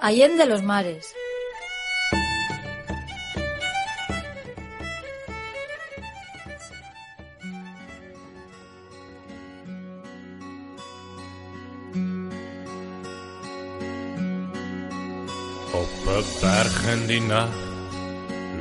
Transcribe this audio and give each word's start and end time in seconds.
Allende 0.00 0.46
los 0.46 0.62
mares. 0.62 1.14
Op 15.72 15.92
'n 16.06 16.24
berg 16.40 16.76
in 16.92 17.06
die 17.06 17.20
nag 17.20 17.54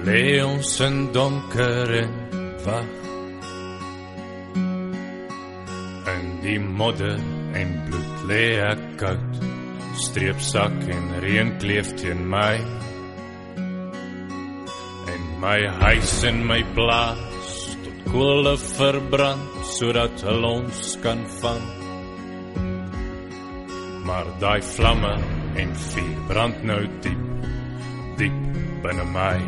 lê 0.05 0.43
ons 0.43 0.79
in 0.79 1.11
donker 1.11 1.89
en 6.05 6.41
die 6.41 6.59
modder 6.59 7.19
en 7.53 7.69
bloed 7.85 8.15
lê 8.29 8.43
ek 8.71 8.81
koud. 8.97 9.46
Streepsak 9.97 10.75
en 10.93 11.05
reën 11.23 11.49
kleef 11.57 11.89
teen 11.97 12.19
my. 12.29 12.57
En 15.13 15.23
my 15.41 15.59
huis 15.81 16.13
en 16.29 16.43
my 16.45 16.59
plaas 16.75 17.55
tot 17.85 18.03
kolle 18.11 18.53
verbrand 18.61 19.63
sodat 19.73 20.21
hulle 20.27 20.51
ons 20.59 20.83
kan 21.01 21.23
vang. 21.39 21.65
Maar 24.07 24.29
daai 24.43 24.61
vlamme 24.61 25.15
en 25.63 25.73
vuur 25.87 26.19
brand 26.29 26.63
nou 26.71 26.83
diep, 27.03 27.49
diep 28.21 28.61
binne 28.85 29.07
my. 29.17 29.39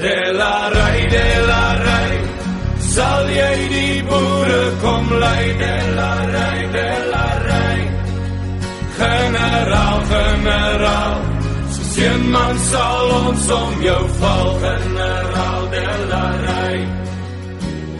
Della 0.00 0.54
rai, 0.74 1.06
della 1.14 1.62
rai, 1.84 2.19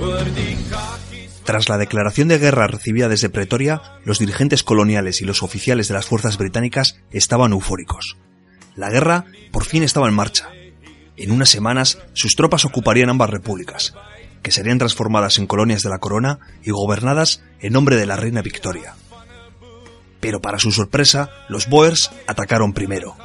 Oor 0.02 0.26
die 0.34 0.56
kakies 0.68 1.38
Tras 1.44 1.68
la 1.68 1.78
declaración 1.78 2.26
de 2.26 2.38
guerra 2.38 2.66
recibida 2.66 3.08
desde 3.08 3.30
Pretoria, 3.30 3.82
los 4.04 4.18
dirigentes 4.18 4.64
coloniales 4.64 5.22
y 5.22 5.24
los 5.24 5.44
oficiales 5.44 5.86
de 5.86 5.94
las 5.94 6.06
fuerzas 6.06 6.36
británicas 6.36 6.98
estaban 7.12 7.52
eufóricos. 7.52 8.16
La 8.74 8.90
guerra 8.90 9.26
por 9.52 9.64
fin 9.64 9.84
estaba 9.84 10.08
en 10.08 10.14
marcha. 10.14 10.48
En 11.16 11.30
unas 11.30 11.48
semanas, 11.48 11.98
sus 12.12 12.34
tropas 12.34 12.64
ocuparían 12.64 13.10
ambas 13.10 13.30
repúblicas, 13.30 13.94
que 14.42 14.52
serían 14.52 14.78
transformadas 14.78 15.38
en 15.38 15.46
colonias 15.46 15.82
de 15.82 15.90
la 15.90 15.98
corona 15.98 16.38
y 16.62 16.70
gobernadas 16.70 17.42
en 17.60 17.72
nombre 17.72 17.96
de 17.96 18.06
la 18.06 18.16
reina 18.16 18.42
Victoria. 18.42 18.94
Pero 20.20 20.40
para 20.40 20.58
su 20.58 20.70
sorpresa, 20.70 21.30
los 21.48 21.68
Boers 21.68 22.10
atacaron 22.26 22.72
primero. 22.72 23.16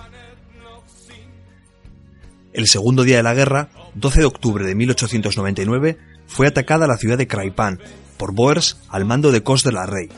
El 2.53 2.67
segundo 2.67 3.03
día 3.03 3.17
de 3.17 3.23
la 3.23 3.33
guerra, 3.33 3.69
12 3.95 4.19
de 4.19 4.25
octubre 4.25 4.65
de 4.65 4.75
1899, 4.75 5.97
fue 6.25 6.47
atacada 6.47 6.87
la 6.87 6.97
ciudad 6.97 7.17
de 7.17 7.27
Craipan 7.27 7.79
por 8.17 8.33
Boers 8.33 8.77
al 8.89 9.05
mando 9.05 9.31
de 9.31 9.43
Cos 9.43 9.63
de 9.63 9.73
la 9.73 9.85
Rey. 9.85 10.09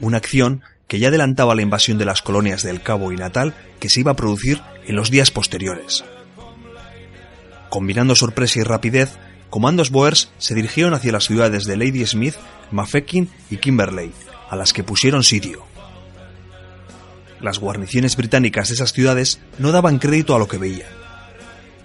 Una 0.00 0.18
acción 0.18 0.62
que 0.86 0.98
ya 0.98 1.08
adelantaba 1.08 1.54
la 1.54 1.62
invasión 1.62 1.98
de 1.98 2.04
las 2.04 2.22
colonias 2.22 2.62
del 2.62 2.82
Cabo 2.82 3.10
y 3.10 3.16
Natal 3.16 3.54
que 3.80 3.88
se 3.88 4.00
iba 4.00 4.12
a 4.12 4.16
producir 4.16 4.60
en 4.86 4.96
los 4.96 5.10
días 5.10 5.30
posteriores. 5.30 6.04
Combinando 7.68 8.14
sorpresa 8.14 8.60
y 8.60 8.62
rapidez, 8.62 9.18
comandos 9.54 9.90
Boers 9.90 10.32
se 10.38 10.56
dirigieron 10.56 10.94
hacia 10.94 11.12
las 11.12 11.26
ciudades 11.26 11.64
de 11.64 11.76
Lady 11.76 12.04
Smith, 12.04 12.34
Mafeking 12.72 13.30
y 13.50 13.58
Kimberley, 13.58 14.10
a 14.50 14.56
las 14.56 14.72
que 14.72 14.82
pusieron 14.82 15.22
sitio. 15.22 15.62
Las 17.40 17.60
guarniciones 17.60 18.16
británicas 18.16 18.66
de 18.66 18.74
esas 18.74 18.92
ciudades 18.92 19.38
no 19.60 19.70
daban 19.70 20.00
crédito 20.00 20.34
a 20.34 20.40
lo 20.40 20.48
que 20.48 20.58
veían. 20.58 20.88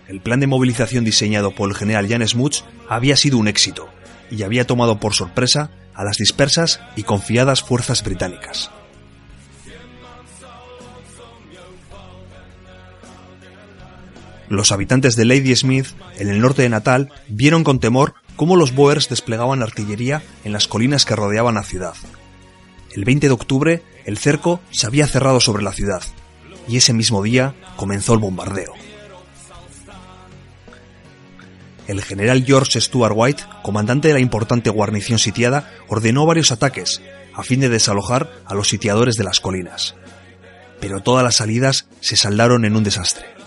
El 0.08 0.20
plan 0.20 0.40
de 0.40 0.48
movilización 0.48 1.04
diseñado 1.04 1.52
por 1.52 1.70
el 1.70 1.76
general 1.76 2.10
Jan 2.10 2.28
Smuts 2.28 2.66
había 2.90 3.16
sido 3.16 3.38
un 3.38 3.48
éxito 3.48 3.88
y 4.32 4.42
había 4.42 4.66
tomado 4.66 5.00
por 5.00 5.14
sorpresa 5.14 5.70
a 5.94 6.04
las 6.04 6.18
dispersas 6.18 6.80
y 6.96 7.04
confiadas 7.04 7.62
fuerzas 7.62 8.04
británicas. 8.04 8.72
Los 14.50 14.72
habitantes 14.72 15.16
de 15.16 15.26
Lady 15.26 15.56
Smith, 15.56 15.88
en 16.18 16.28
el 16.28 16.42
norte 16.42 16.64
de 16.64 16.70
Natal, 16.70 17.12
vieron 17.28 17.64
con 17.64 17.80
temor 17.80 18.16
cómo 18.36 18.56
los 18.56 18.74
Boers 18.74 19.08
desplegaban 19.08 19.62
artillería 19.62 20.24
en 20.44 20.54
las 20.54 20.68
colinas 20.68 21.06
que 21.06 21.16
rodeaban 21.16 21.56
la 21.56 21.64
ciudad. 21.64 21.94
El 22.92 23.06
20 23.06 23.28
de 23.28 23.34
octubre, 23.34 23.84
el 24.06 24.18
cerco 24.18 24.60
se 24.72 24.88
había 24.88 25.06
cerrado 25.08 25.40
sobre 25.40 25.64
la 25.64 25.72
ciudad, 25.72 26.02
y 26.68 26.78
ese 26.78 26.94
mismo 26.94 27.22
día 27.22 27.54
comenzó 27.76 28.14
el 28.14 28.20
bombardeo. 28.20 28.74
El 31.88 32.04
general 32.04 32.44
George 32.46 32.82
Stuart 32.82 33.14
White, 33.16 33.44
comandante 33.62 34.08
de 34.08 34.16
la 34.16 34.20
importante 34.20 34.70
guarnición 34.72 35.20
sitiada, 35.20 35.72
ordenó 35.88 36.26
varios 36.26 36.52
ataques, 36.52 37.02
a 37.36 37.44
fin 37.44 37.60
de 37.60 37.70
desalojar 37.70 38.32
a 38.46 38.56
los 38.56 38.68
sitiadores 38.68 39.16
de 39.16 39.24
las 39.24 39.40
colinas. 39.40 39.96
Pero 40.80 41.02
todas 41.02 41.24
las 41.24 41.36
salidas 41.36 41.88
se 42.00 42.16
saldaron 42.16 42.66
en 42.66 42.76
un 42.76 42.84
desastre. 42.84 43.39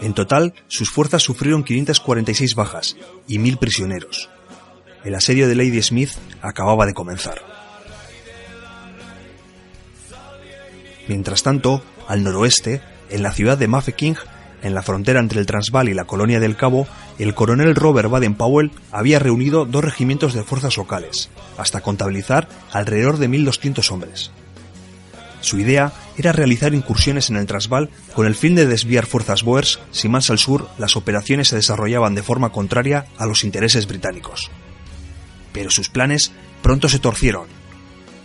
En 0.00 0.14
total, 0.14 0.54
sus 0.68 0.90
fuerzas 0.90 1.22
sufrieron 1.22 1.64
546 1.64 2.54
bajas 2.54 2.96
y 3.26 3.38
1.000 3.38 3.58
prisioneros. 3.58 4.28
El 5.04 5.14
asedio 5.14 5.48
de 5.48 5.54
Lady 5.54 5.82
Smith 5.82 6.10
acababa 6.40 6.86
de 6.86 6.94
comenzar. 6.94 7.42
Mientras 11.08 11.42
tanto, 11.42 11.82
al 12.08 12.24
noroeste, 12.24 12.80
en 13.10 13.22
la 13.22 13.32
ciudad 13.32 13.58
de 13.58 13.68
Mafeking, 13.68 14.16
en 14.62 14.74
la 14.74 14.82
frontera 14.82 15.20
entre 15.20 15.40
el 15.40 15.46
Transvaal 15.46 15.90
y 15.90 15.94
la 15.94 16.06
colonia 16.06 16.40
del 16.40 16.56
Cabo, 16.56 16.86
el 17.18 17.34
coronel 17.34 17.74
Robert 17.74 18.08
Baden-Powell 18.08 18.72
había 18.90 19.18
reunido 19.18 19.66
dos 19.66 19.84
regimientos 19.84 20.32
de 20.32 20.42
fuerzas 20.42 20.78
locales, 20.78 21.28
hasta 21.58 21.82
contabilizar 21.82 22.48
alrededor 22.72 23.18
de 23.18 23.28
1.200 23.28 23.90
hombres. 23.90 24.30
Su 25.44 25.58
idea 25.58 25.92
era 26.16 26.32
realizar 26.32 26.72
incursiones 26.72 27.28
en 27.28 27.36
el 27.36 27.44
Transvaal 27.44 27.90
con 28.14 28.26
el 28.26 28.34
fin 28.34 28.54
de 28.54 28.64
desviar 28.64 29.04
fuerzas 29.04 29.42
Boers 29.42 29.78
si 29.90 30.08
más 30.08 30.30
al 30.30 30.38
sur 30.38 30.70
las 30.78 30.96
operaciones 30.96 31.48
se 31.48 31.56
desarrollaban 31.56 32.14
de 32.14 32.22
forma 32.22 32.50
contraria 32.50 33.04
a 33.18 33.26
los 33.26 33.44
intereses 33.44 33.86
británicos. 33.86 34.50
Pero 35.52 35.70
sus 35.70 35.90
planes 35.90 36.32
pronto 36.62 36.88
se 36.88 36.98
torcieron. 36.98 37.46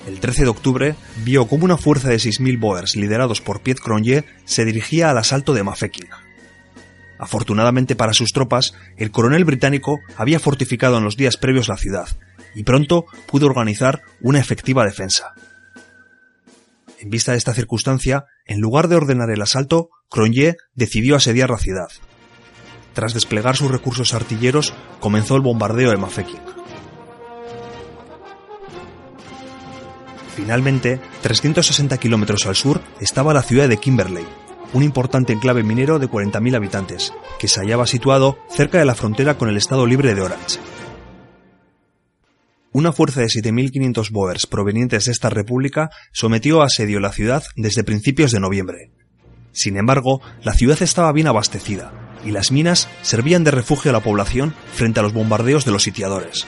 El 0.07 0.21
13 0.21 0.43
de 0.43 0.47
octubre 0.47 0.95
vio 1.25 1.45
cómo 1.45 1.65
una 1.65 1.75
fuerza 1.75 2.07
de 2.07 2.15
6.000 2.15 2.57
Boers 2.57 2.95
liderados 2.95 3.41
por 3.41 3.59
Piet 3.59 3.81
Cronje 3.81 4.23
se 4.45 4.63
dirigía 4.63 5.09
al 5.09 5.17
asalto 5.17 5.53
de 5.53 5.63
Mafeking. 5.63 6.07
Afortunadamente 7.17 7.97
para 7.97 8.13
sus 8.13 8.31
tropas, 8.31 8.75
el 8.95 9.11
coronel 9.11 9.43
británico 9.43 9.99
había 10.15 10.39
fortificado 10.39 10.99
en 10.99 11.03
los 11.03 11.17
días 11.17 11.35
previos 11.35 11.67
la 11.67 11.75
ciudad 11.75 12.07
y 12.55 12.63
pronto 12.63 13.07
pudo 13.27 13.47
organizar 13.47 14.03
una 14.21 14.39
efectiva 14.39 14.85
defensa. 14.85 15.33
En 17.01 17.09
vista 17.09 17.31
de 17.31 17.37
esta 17.37 17.53
circunstancia, 17.53 18.25
en 18.45 18.59
lugar 18.59 18.89
de 18.89 18.97
ordenar 18.97 19.29
el 19.29 19.41
asalto, 19.41 19.89
Cronje 20.09 20.57
decidió 20.73 21.15
asediar 21.15 21.49
la 21.49 21.57
ciudad. 21.57 21.87
Tras 22.93 23.13
desplegar 23.13 23.55
sus 23.55 23.71
recursos 23.71 24.13
artilleros, 24.13 24.73
comenzó 24.99 25.37
el 25.37 25.41
bombardeo 25.41 25.91
de 25.91 25.97
Mafeking. 25.97 26.41
Finalmente, 30.35 30.99
360 31.21 31.97
kilómetros 31.97 32.45
al 32.45 32.57
sur 32.57 32.81
estaba 32.99 33.33
la 33.33 33.43
ciudad 33.43 33.69
de 33.69 33.77
Kimberley, 33.77 34.25
un 34.73 34.83
importante 34.83 35.31
enclave 35.31 35.63
minero 35.63 35.99
de 35.99 36.09
40.000 36.09 36.55
habitantes, 36.57 37.13
que 37.39 37.47
se 37.47 37.61
hallaba 37.61 37.87
situado 37.87 38.37
cerca 38.49 38.77
de 38.77 38.85
la 38.85 38.95
frontera 38.95 39.37
con 39.37 39.47
el 39.47 39.55
Estado 39.55 39.85
Libre 39.85 40.15
de 40.15 40.21
Orange. 40.21 40.59
Una 42.71 42.93
fuerza 42.93 43.21
de 43.21 43.27
7.500 43.27 44.11
Boers 44.11 44.45
provenientes 44.45 45.05
de 45.05 45.11
esta 45.11 45.31
república 45.31 45.89
sometió 46.11 46.61
a 46.61 46.65
asedio 46.65 46.99
la 46.99 47.11
ciudad 47.11 47.43
desde 47.55 47.83
principios 47.83 48.31
de 48.31 48.39
noviembre. 48.39 48.91
Sin 49.51 49.75
embargo, 49.75 50.21
la 50.43 50.53
ciudad 50.53 50.79
estaba 50.81 51.11
bien 51.11 51.25
abastecida, 51.25 51.91
y 52.23 52.29
las 52.29 52.51
minas 52.51 52.87
servían 53.01 53.43
de 53.43 53.51
refugio 53.51 53.89
a 53.89 53.93
la 53.93 54.03
población 54.03 54.53
frente 54.73 54.99
a 54.99 55.03
los 55.03 55.13
bombardeos 55.13 55.65
de 55.65 55.71
los 55.71 55.81
sitiadores. 55.81 56.45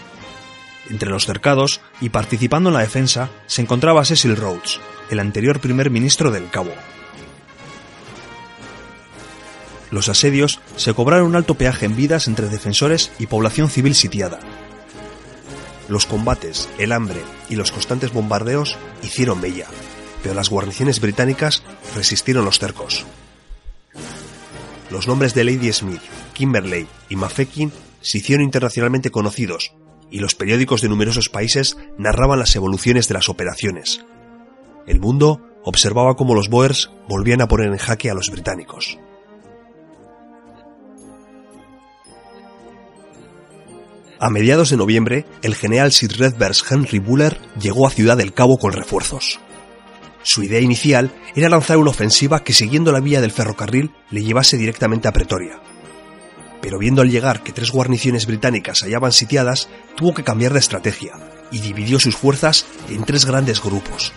Entre 0.92 1.10
los 1.10 1.26
cercados 1.26 1.82
y 2.02 2.10
participando 2.10 2.70
en 2.70 2.76
la 2.76 2.82
defensa 2.82 3.30
se 3.48 3.64
encontraba 3.64 4.06
Cecil 4.06 4.38
Rhodes, 4.38 4.80
el 5.10 5.20
anterior 5.20 5.60
primer 5.60 5.90
ministro 5.90 6.30
del 6.30 6.50
Cabo. 6.52 6.72
Los 9.90 10.08
asedios 10.08 10.60
se 10.76 10.94
cobraron 10.94 11.28
un 11.28 11.36
alto 11.36 11.56
peaje 11.56 11.86
en 11.88 11.96
vidas 11.96 12.28
entre 12.28 12.48
defensores 12.48 13.12
y 13.18 13.26
población 13.26 13.70
civil 13.70 13.96
sitiada. 13.96 14.40
Los 15.92 16.06
combates, 16.06 16.70
el 16.78 16.94
hambre 16.94 17.20
y 17.50 17.58
los 17.58 17.74
constantes 17.74 18.14
bombardeos 18.14 18.78
hicieron 19.04 19.42
bella, 19.42 19.68
pero 20.24 20.34
las 20.34 20.50
guarniciones 20.50 21.02
británicas 21.02 21.64
resistieron 21.98 22.46
los 22.46 22.60
cercos. 22.60 23.06
Los 24.90 25.10
nombres 25.10 25.34
de 25.34 25.44
Lady 25.44 25.74
Smith, 25.74 26.00
Kimberley 26.34 26.88
y 27.10 27.18
Mafeking 27.18 27.74
se 28.00 28.20
hicieron 28.20 28.46
internacionalmente 28.46 29.12
conocidos 29.12 29.74
y 30.10 30.20
los 30.20 30.34
periódicos 30.34 30.82
de 30.82 30.88
numerosos 30.88 31.28
países 31.28 31.76
narraban 31.98 32.40
las 32.40 32.56
evoluciones 32.56 33.10
de 33.10 33.16
las 33.16 33.28
operaciones. 33.28 34.06
el 34.88 35.02
mundo 35.02 35.46
observaba 35.66 36.16
cómo 36.16 36.36
los 36.36 36.48
Boers 36.48 36.90
volvían 37.10 37.42
a 37.42 37.50
poner 37.50 37.68
en 37.68 37.78
jaque 37.78 38.10
a 38.10 38.14
los 38.14 38.30
británicos. 38.30 38.98
A 44.22 44.30
mediados 44.30 44.70
de 44.70 44.78
noviembre, 44.78 45.26
el 45.42 45.56
general 45.56 45.92
Sir 45.92 46.16
Redvers 46.16 46.64
Henry 46.70 47.00
Buller 47.00 47.42
llegó 47.60 47.88
a 47.88 47.90
Ciudad 47.90 48.16
del 48.16 48.36
Cabo 48.36 48.60
con 48.60 48.72
refuerzos. 48.72 49.40
Su 50.22 50.44
idea 50.44 50.60
inicial 50.60 51.12
era 51.34 51.50
lanzar 51.50 51.78
una 51.78 51.90
ofensiva 51.90 52.44
que 52.44 52.54
siguiendo 52.54 52.92
la 52.92 53.00
vía 53.00 53.20
del 53.20 53.32
ferrocarril 53.32 53.90
le 54.12 54.24
llevase 54.24 54.58
directamente 54.58 55.08
a 55.08 55.12
Pretoria. 55.12 55.60
Pero 56.62 56.78
viendo 56.78 57.02
al 57.02 57.10
llegar 57.10 57.42
que 57.42 57.52
tres 57.52 57.72
guarniciones 57.72 58.28
británicas 58.28 58.84
hallaban 58.84 59.12
sitiadas, 59.12 59.70
tuvo 59.96 60.14
que 60.14 60.24
cambiar 60.24 60.54
de 60.54 60.60
estrategia 60.60 61.14
y 61.50 61.58
dividió 61.58 62.00
sus 62.00 62.16
fuerzas 62.16 62.68
en 62.90 63.04
tres 63.06 63.26
grandes 63.26 63.60
grupos. 63.60 64.14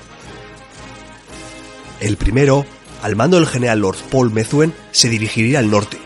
El 2.01 2.19
primero, 2.19 2.67
al 3.03 3.17
mando 3.17 3.39
del 3.39 3.47
general 3.47 3.79
Lord 3.79 3.97
Paul 4.11 4.31
Methuen, 4.31 4.75
se 4.91 5.09
dirigiría 5.09 5.61
al 5.61 5.71
norte, 5.71 5.97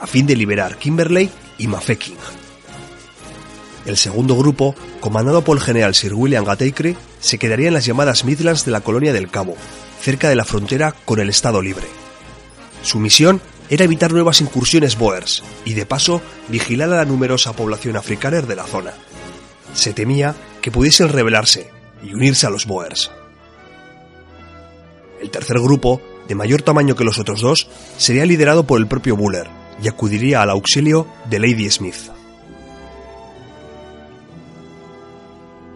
a 0.00 0.08
fin 0.08 0.26
de 0.26 0.34
liberar 0.34 0.76
Kimberley 0.76 1.30
y 1.56 1.68
Mafeking. 1.68 2.16
El 3.86 3.96
segundo 3.98 4.36
grupo, 4.36 4.74
comandado 5.00 5.44
por 5.44 5.58
el 5.58 5.62
general 5.62 5.94
Sir 5.94 6.14
William 6.14 6.44
Gatacre, 6.44 6.96
se 7.20 7.38
quedaría 7.38 7.68
en 7.68 7.74
las 7.74 7.84
llamadas 7.84 8.24
Midlands 8.24 8.64
de 8.64 8.70
la 8.70 8.80
colonia 8.80 9.12
del 9.12 9.30
Cabo, 9.30 9.56
cerca 10.00 10.28
de 10.28 10.36
la 10.36 10.44
frontera 10.44 10.94
con 11.04 11.20
el 11.20 11.28
Estado 11.28 11.60
Libre. 11.60 11.86
Su 12.82 12.98
misión 12.98 13.42
era 13.68 13.84
evitar 13.84 14.12
nuevas 14.12 14.40
incursiones 14.40 14.96
Boers 14.96 15.42
y 15.64 15.74
de 15.74 15.86
paso 15.86 16.22
vigilar 16.48 16.92
a 16.92 16.96
la 16.96 17.04
numerosa 17.04 17.54
población 17.54 17.96
africana 17.96 18.40
de 18.40 18.56
la 18.56 18.64
zona. 18.64 18.92
Se 19.74 19.92
temía 19.92 20.34
que 20.62 20.70
pudiesen 20.70 21.08
rebelarse 21.08 21.70
y 22.02 22.14
unirse 22.14 22.46
a 22.46 22.50
los 22.50 22.66
Boers. 22.66 23.10
El 25.20 25.30
tercer 25.30 25.58
grupo, 25.58 26.00
de 26.28 26.34
mayor 26.34 26.62
tamaño 26.62 26.96
que 26.96 27.04
los 27.04 27.18
otros 27.18 27.40
dos, 27.40 27.68
sería 27.96 28.26
liderado 28.26 28.66
por 28.66 28.80
el 28.80 28.86
propio 28.86 29.16
Buller 29.16 29.48
y 29.82 29.88
acudiría 29.88 30.42
al 30.42 30.50
auxilio 30.50 31.06
de 31.28 31.38
Lady 31.38 31.70
Smith. 31.70 31.96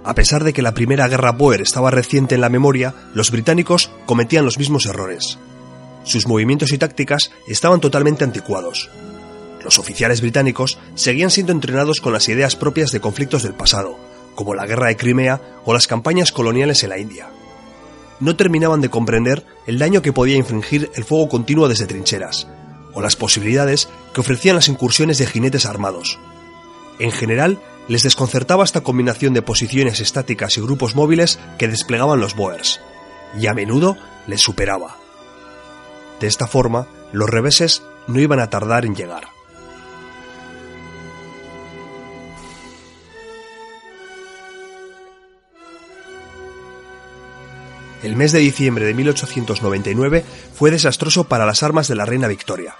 A 0.08 0.14
pesar 0.14 0.42
de 0.42 0.54
que 0.54 0.62
la 0.62 0.72
primera 0.72 1.06
guerra 1.06 1.32
Boer 1.32 1.60
estaba 1.60 1.90
reciente 1.90 2.34
en 2.34 2.40
la 2.40 2.48
memoria, 2.48 2.94
los 3.12 3.30
británicos 3.30 3.90
cometían 4.06 4.46
los 4.46 4.56
mismos 4.56 4.86
errores. 4.86 5.38
Sus 6.02 6.26
movimientos 6.26 6.72
y 6.72 6.78
tácticas 6.78 7.30
estaban 7.46 7.82
totalmente 7.82 8.24
anticuados. 8.24 8.88
Los 9.62 9.78
oficiales 9.78 10.22
británicos 10.22 10.78
seguían 10.94 11.30
siendo 11.30 11.52
entrenados 11.52 12.00
con 12.00 12.14
las 12.14 12.26
ideas 12.30 12.56
propias 12.56 12.90
de 12.90 13.00
conflictos 13.00 13.42
del 13.42 13.52
pasado, 13.52 13.98
como 14.34 14.54
la 14.54 14.64
guerra 14.64 14.86
de 14.86 14.96
Crimea 14.96 15.42
o 15.66 15.74
las 15.74 15.86
campañas 15.86 16.32
coloniales 16.32 16.82
en 16.84 16.88
la 16.88 16.98
India. 16.98 17.28
No 18.18 18.34
terminaban 18.34 18.80
de 18.80 18.88
comprender 18.88 19.44
el 19.66 19.78
daño 19.78 20.00
que 20.00 20.14
podía 20.14 20.36
infringir 20.36 20.90
el 20.94 21.04
fuego 21.04 21.28
continuo 21.28 21.68
desde 21.68 21.86
trincheras, 21.86 22.48
o 22.94 23.02
las 23.02 23.16
posibilidades 23.16 23.90
que 24.14 24.22
ofrecían 24.22 24.56
las 24.56 24.68
incursiones 24.68 25.18
de 25.18 25.26
jinetes 25.26 25.66
armados. 25.66 26.18
En 26.98 27.12
general, 27.12 27.60
les 27.88 28.02
desconcertaba 28.02 28.64
esta 28.64 28.82
combinación 28.82 29.34
de 29.34 29.42
posiciones 29.42 30.00
estáticas 30.00 30.56
y 30.56 30.60
grupos 30.60 30.94
móviles 30.94 31.38
que 31.58 31.68
desplegaban 31.68 32.20
los 32.20 32.36
Boers, 32.36 32.80
y 33.38 33.46
a 33.46 33.54
menudo 33.54 33.96
les 34.26 34.40
superaba. 34.40 34.96
De 36.20 36.26
esta 36.26 36.46
forma, 36.46 36.86
los 37.12 37.28
reveses 37.28 37.82
no 38.06 38.20
iban 38.20 38.40
a 38.40 38.50
tardar 38.50 38.84
en 38.84 38.94
llegar. 38.94 39.28
El 48.02 48.14
mes 48.14 48.30
de 48.30 48.38
diciembre 48.38 48.84
de 48.84 48.94
1899 48.94 50.24
fue 50.54 50.70
desastroso 50.70 51.24
para 51.24 51.46
las 51.46 51.62
armas 51.62 51.88
de 51.88 51.96
la 51.96 52.04
reina 52.04 52.28
Victoria. 52.28 52.76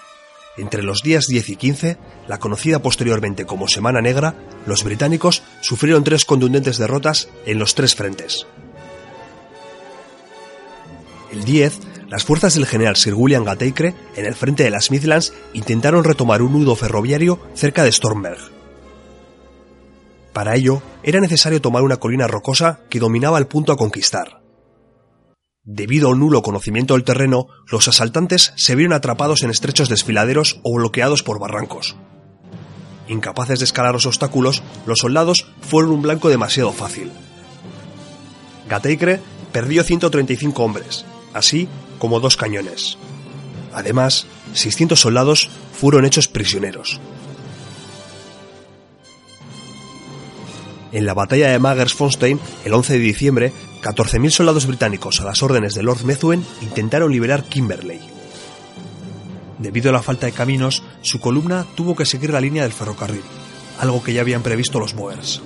Entre 0.58 0.82
los 0.82 1.02
días 1.02 1.26
10 1.28 1.50
y 1.50 1.56
15, 1.56 1.98
la 2.26 2.38
conocida 2.38 2.82
posteriormente 2.82 3.46
como 3.46 3.68
Semana 3.68 4.00
Negra, 4.00 4.34
los 4.66 4.82
británicos 4.82 5.42
sufrieron 5.60 6.02
tres 6.02 6.24
contundentes 6.24 6.78
derrotas 6.78 7.28
en 7.46 7.60
los 7.60 7.76
tres 7.76 7.94
frentes. 7.94 8.46
El 11.30 11.44
10, 11.44 11.78
las 12.08 12.24
fuerzas 12.24 12.54
del 12.54 12.66
general 12.66 12.96
Sir 12.96 13.14
William 13.14 13.44
Gatacre, 13.44 13.94
en 14.16 14.24
el 14.24 14.34
frente 14.34 14.64
de 14.64 14.70
las 14.70 14.90
Midlands, 14.90 15.32
intentaron 15.52 16.02
retomar 16.02 16.42
un 16.42 16.52
nudo 16.52 16.74
ferroviario 16.74 17.38
cerca 17.54 17.84
de 17.84 17.92
Stormberg. 17.92 18.38
Para 20.32 20.56
ello, 20.56 20.82
era 21.04 21.20
necesario 21.20 21.60
tomar 21.60 21.82
una 21.82 21.98
colina 21.98 22.26
rocosa 22.26 22.80
que 22.90 22.98
dominaba 22.98 23.38
el 23.38 23.46
punto 23.46 23.72
a 23.72 23.76
conquistar. 23.76 24.40
Debido 25.70 26.08
a 26.08 26.12
un 26.12 26.20
nulo 26.20 26.40
conocimiento 26.40 26.94
del 26.94 27.04
terreno, 27.04 27.48
los 27.66 27.88
asaltantes 27.88 28.54
se 28.56 28.74
vieron 28.74 28.94
atrapados 28.94 29.42
en 29.42 29.50
estrechos 29.50 29.90
desfiladeros 29.90 30.60
o 30.62 30.72
bloqueados 30.72 31.22
por 31.22 31.38
barrancos. 31.38 31.94
Incapaces 33.06 33.58
de 33.58 33.66
escalar 33.66 33.92
los 33.92 34.06
obstáculos, 34.06 34.62
los 34.86 35.00
soldados 35.00 35.46
fueron 35.60 35.90
un 35.90 36.00
blanco 36.00 36.30
demasiado 36.30 36.72
fácil. 36.72 37.12
Gatacre 38.66 39.20
perdió 39.52 39.84
135 39.84 40.64
hombres, 40.64 41.04
así 41.34 41.68
como 41.98 42.18
dos 42.18 42.38
cañones. 42.38 42.96
Además, 43.74 44.26
600 44.54 44.98
soldados 44.98 45.50
fueron 45.78 46.06
hechos 46.06 46.28
prisioneros. 46.28 46.98
En 50.92 51.04
la 51.04 51.12
batalla 51.12 51.50
de 51.50 51.60
Magers-Fonstein, 51.60 52.38
el 52.64 52.72
11 52.72 52.94
de 52.94 52.98
diciembre, 53.00 53.52
14.000 53.80 54.30
soldados 54.30 54.66
británicos 54.66 55.20
a 55.20 55.24
las 55.24 55.42
órdenes 55.42 55.74
de 55.74 55.82
Lord 55.82 56.04
Methuen 56.04 56.44
intentaron 56.62 57.12
liberar 57.12 57.44
Kimberley. 57.44 58.00
Debido 59.58 59.90
a 59.90 59.92
la 59.92 60.02
falta 60.02 60.26
de 60.26 60.32
caminos, 60.32 60.82
su 61.02 61.20
columna 61.20 61.66
tuvo 61.74 61.96
que 61.96 62.06
seguir 62.06 62.30
la 62.30 62.40
línea 62.40 62.62
del 62.62 62.72
ferrocarril, 62.72 63.22
algo 63.80 64.02
que 64.02 64.12
ya 64.12 64.20
habían 64.20 64.42
previsto 64.42 64.78
los 64.78 64.94
Boers. 64.94 65.42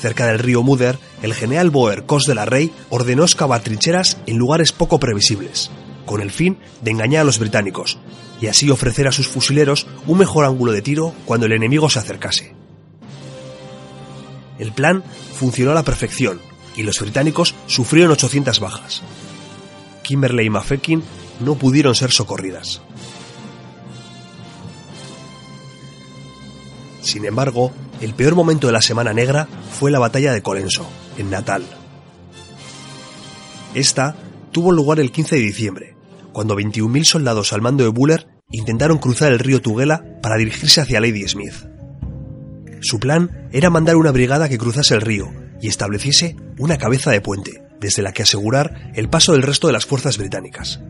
Cerca 0.00 0.26
del 0.26 0.38
río 0.38 0.62
Mudder, 0.62 0.98
el 1.22 1.34
general 1.34 1.70
Boer 1.70 2.06
Cos 2.06 2.24
de 2.24 2.34
la 2.34 2.46
Rey 2.46 2.72
ordenó 2.88 3.22
excavar 3.22 3.60
trincheras 3.60 4.16
en 4.26 4.38
lugares 4.38 4.72
poco 4.72 4.98
previsibles, 4.98 5.70
con 6.06 6.22
el 6.22 6.30
fin 6.30 6.58
de 6.82 6.90
engañar 6.90 7.22
a 7.22 7.24
los 7.24 7.38
británicos 7.38 7.98
y 8.40 8.46
así 8.46 8.70
ofrecer 8.70 9.06
a 9.06 9.12
sus 9.12 9.28
fusileros 9.28 9.86
un 10.06 10.18
mejor 10.18 10.46
ángulo 10.46 10.72
de 10.72 10.82
tiro 10.82 11.12
cuando 11.26 11.46
el 11.46 11.52
enemigo 11.52 11.90
se 11.90 11.98
acercase. 11.98 12.59
El 14.60 14.72
plan 14.72 15.02
funcionó 15.34 15.70
a 15.70 15.74
la 15.74 15.82
perfección 15.82 16.38
y 16.76 16.82
los 16.82 17.00
británicos 17.00 17.54
sufrieron 17.66 18.12
800 18.12 18.60
bajas. 18.60 19.02
Kimberley 20.02 20.46
y 20.46 20.50
Mafeking 20.50 21.02
no 21.40 21.54
pudieron 21.54 21.94
ser 21.94 22.12
socorridas. 22.12 22.82
Sin 27.00 27.24
embargo, 27.24 27.72
el 28.02 28.12
peor 28.12 28.34
momento 28.34 28.66
de 28.66 28.74
la 28.74 28.82
Semana 28.82 29.14
Negra 29.14 29.48
fue 29.78 29.90
la 29.90 29.98
batalla 29.98 30.32
de 30.34 30.42
Colenso, 30.42 30.86
en 31.16 31.30
Natal. 31.30 31.64
Esta 33.74 34.14
tuvo 34.52 34.72
lugar 34.72 35.00
el 35.00 35.10
15 35.10 35.36
de 35.36 35.40
diciembre, 35.40 35.96
cuando 36.32 36.54
21.000 36.54 37.04
soldados 37.04 37.54
al 37.54 37.62
mando 37.62 37.82
de 37.82 37.90
Buller 37.90 38.28
intentaron 38.50 38.98
cruzar 38.98 39.32
el 39.32 39.38
río 39.38 39.62
Tugela 39.62 40.04
para 40.20 40.36
dirigirse 40.36 40.82
hacia 40.82 41.00
Lady 41.00 41.26
Smith. 41.26 41.69
Su 42.80 42.98
plan 42.98 43.48
era 43.52 43.68
mandar 43.68 43.96
una 43.96 44.10
brigada 44.10 44.48
que 44.48 44.56
cruzase 44.56 44.94
el 44.94 45.02
río 45.02 45.30
y 45.60 45.68
estableciese 45.68 46.36
una 46.58 46.78
cabeza 46.78 47.10
de 47.10 47.20
puente, 47.20 47.62
desde 47.78 48.02
la 48.02 48.12
que 48.12 48.22
asegurar 48.22 48.92
el 48.94 49.10
paso 49.10 49.32
del 49.32 49.42
resto 49.42 49.66
de 49.66 49.74
las 49.74 49.84
fuerzas 49.84 50.16
británicas. 50.16 50.80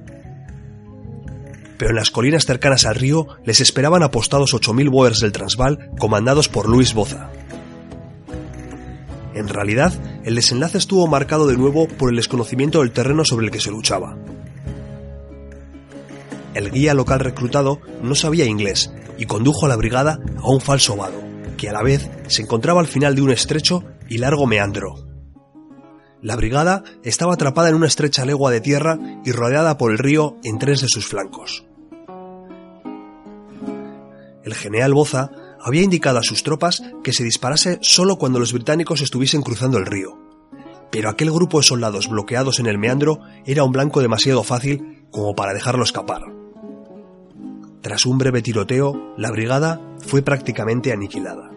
Pero 1.78 1.90
en 1.90 1.97
las 1.97 2.11
colinas 2.11 2.47
cercanas 2.47 2.87
al 2.87 2.94
río 2.94 3.26
les 3.44 3.61
esperaban 3.61 4.04
apostados 4.04 4.54
8.000 4.54 4.90
Boers 4.90 5.20
del 5.20 5.32
Transvaal 5.32 5.90
comandados 5.99 6.49
por 6.49 6.68
Luis 6.68 6.94
Boza. 6.94 7.30
En 9.35 9.49
realidad, 9.49 9.92
el 10.25 10.37
desenlace 10.37 10.78
estuvo 10.78 11.06
marcado 11.09 11.49
de 11.49 11.56
nuevo 11.56 11.88
por 11.88 12.11
el 12.11 12.16
desconocimiento 12.16 12.80
del 12.80 12.92
terreno 12.92 13.25
sobre 13.25 13.47
el 13.47 13.52
que 13.52 13.61
se 13.61 13.70
luchaba. 13.70 14.16
El 16.54 16.70
guía 16.70 16.94
local 16.94 17.20
reclutado 17.20 17.80
no 18.02 18.14
sabía 18.14 18.44
inglés 18.44 18.92
y 19.18 19.26
condujo 19.26 19.66
a 19.66 19.68
la 19.68 19.76
brigada 19.76 20.20
a 20.37 20.49
un 20.50 20.61
falso 20.61 20.97
vado 20.97 21.29
que 21.61 21.69
a 21.69 21.75
la 21.75 21.83
vez 21.83 22.11
se 22.29 22.40
encontraba 22.40 22.81
al 22.81 22.87
final 22.87 23.14
de 23.14 23.21
un 23.21 23.31
estrecho 23.31 23.85
y 24.09 24.17
largo 24.17 24.47
meandro. 24.47 24.95
La 26.23 26.35
brigada 26.35 26.85
estaba 27.05 27.35
atrapada 27.35 27.69
en 27.69 27.75
una 27.75 27.87
estrecha 27.87 28.25
legua 28.25 28.50
de 28.50 28.62
tierra 28.62 28.99
y 29.26 29.33
rodeada 29.33 29.76
por 29.76 29.90
el 29.93 29.99
río 29.99 30.38
en 30.43 30.59
tres 30.59 30.81
de 30.81 30.88
sus 30.88 31.07
flancos. 31.07 31.67
El 34.43 34.55
general 34.55 34.95
Boza 34.95 35.33
había 35.61 35.83
indicado 35.83 36.19
a 36.19 36.23
sus 36.23 36.43
tropas 36.43 36.83
que 37.05 37.12
se 37.12 37.25
disparase 37.25 37.79
solo 37.83 38.17
cuando 38.17 38.38
los 38.38 38.55
británicos 38.55 39.02
estuviesen 39.02 39.43
cruzando 39.43 39.76
el 39.76 39.85
río, 39.85 40.19
pero 40.90 41.11
aquel 41.11 41.31
grupo 41.31 41.59
de 41.59 41.64
soldados 41.64 42.09
bloqueados 42.09 42.59
en 42.59 42.69
el 42.69 42.79
meandro 42.79 43.21
era 43.45 43.64
un 43.64 43.73
blanco 43.73 44.00
demasiado 44.00 44.45
fácil 44.45 45.05
como 45.11 45.35
para 45.35 45.52
dejarlo 45.52 45.85
escapar. 45.85 46.23
Tras 47.83 48.07
un 48.07 48.17
breve 48.17 48.40
tiroteo, 48.40 49.14
la 49.19 49.31
brigada 49.31 49.79
fue 50.07 50.23
prácticamente 50.23 50.90
aniquilada. 50.90 51.50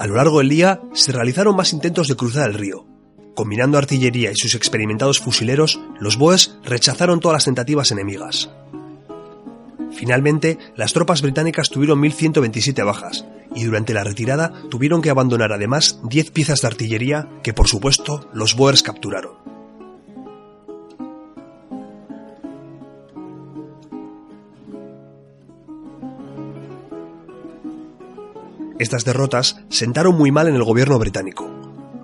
A 0.00 0.06
lo 0.06 0.14
largo 0.14 0.38
del 0.38 0.48
día 0.48 0.80
se 0.94 1.12
realizaron 1.12 1.54
más 1.54 1.74
intentos 1.74 2.08
de 2.08 2.16
cruzar 2.16 2.48
el 2.48 2.54
río. 2.54 2.86
Combinando 3.34 3.76
artillería 3.76 4.32
y 4.32 4.34
sus 4.34 4.54
experimentados 4.54 5.20
fusileros, 5.20 5.78
los 6.00 6.16
Boers 6.16 6.56
rechazaron 6.64 7.20
todas 7.20 7.34
las 7.34 7.44
tentativas 7.44 7.90
enemigas. 7.90 8.48
Finalmente, 9.92 10.56
las 10.74 10.94
tropas 10.94 11.20
británicas 11.20 11.68
tuvieron 11.68 12.00
1.127 12.00 12.82
bajas, 12.82 13.26
y 13.54 13.64
durante 13.64 13.92
la 13.92 14.02
retirada 14.02 14.54
tuvieron 14.70 15.02
que 15.02 15.10
abandonar 15.10 15.52
además 15.52 16.00
10 16.04 16.30
piezas 16.30 16.62
de 16.62 16.68
artillería 16.68 17.28
que 17.42 17.52
por 17.52 17.68
supuesto 17.68 18.26
los 18.32 18.56
Boers 18.56 18.82
capturaron. 18.82 19.59
Estas 28.80 29.04
derrotas 29.04 29.58
sentaron 29.68 30.16
muy 30.16 30.32
mal 30.32 30.48
en 30.48 30.54
el 30.54 30.64
gobierno 30.64 30.98
británico. 30.98 31.46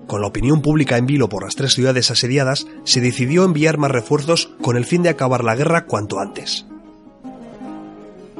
Con 0.06 0.20
la 0.20 0.26
opinión 0.26 0.60
pública 0.60 0.98
en 0.98 1.06
vilo 1.06 1.30
por 1.30 1.42
las 1.42 1.56
tres 1.56 1.72
ciudades 1.72 2.10
asediadas, 2.10 2.66
se 2.84 3.00
decidió 3.00 3.44
enviar 3.44 3.78
más 3.78 3.90
refuerzos 3.90 4.52
con 4.60 4.76
el 4.76 4.84
fin 4.84 5.02
de 5.02 5.08
acabar 5.08 5.42
la 5.42 5.56
guerra 5.56 5.86
cuanto 5.86 6.20
antes. 6.20 6.66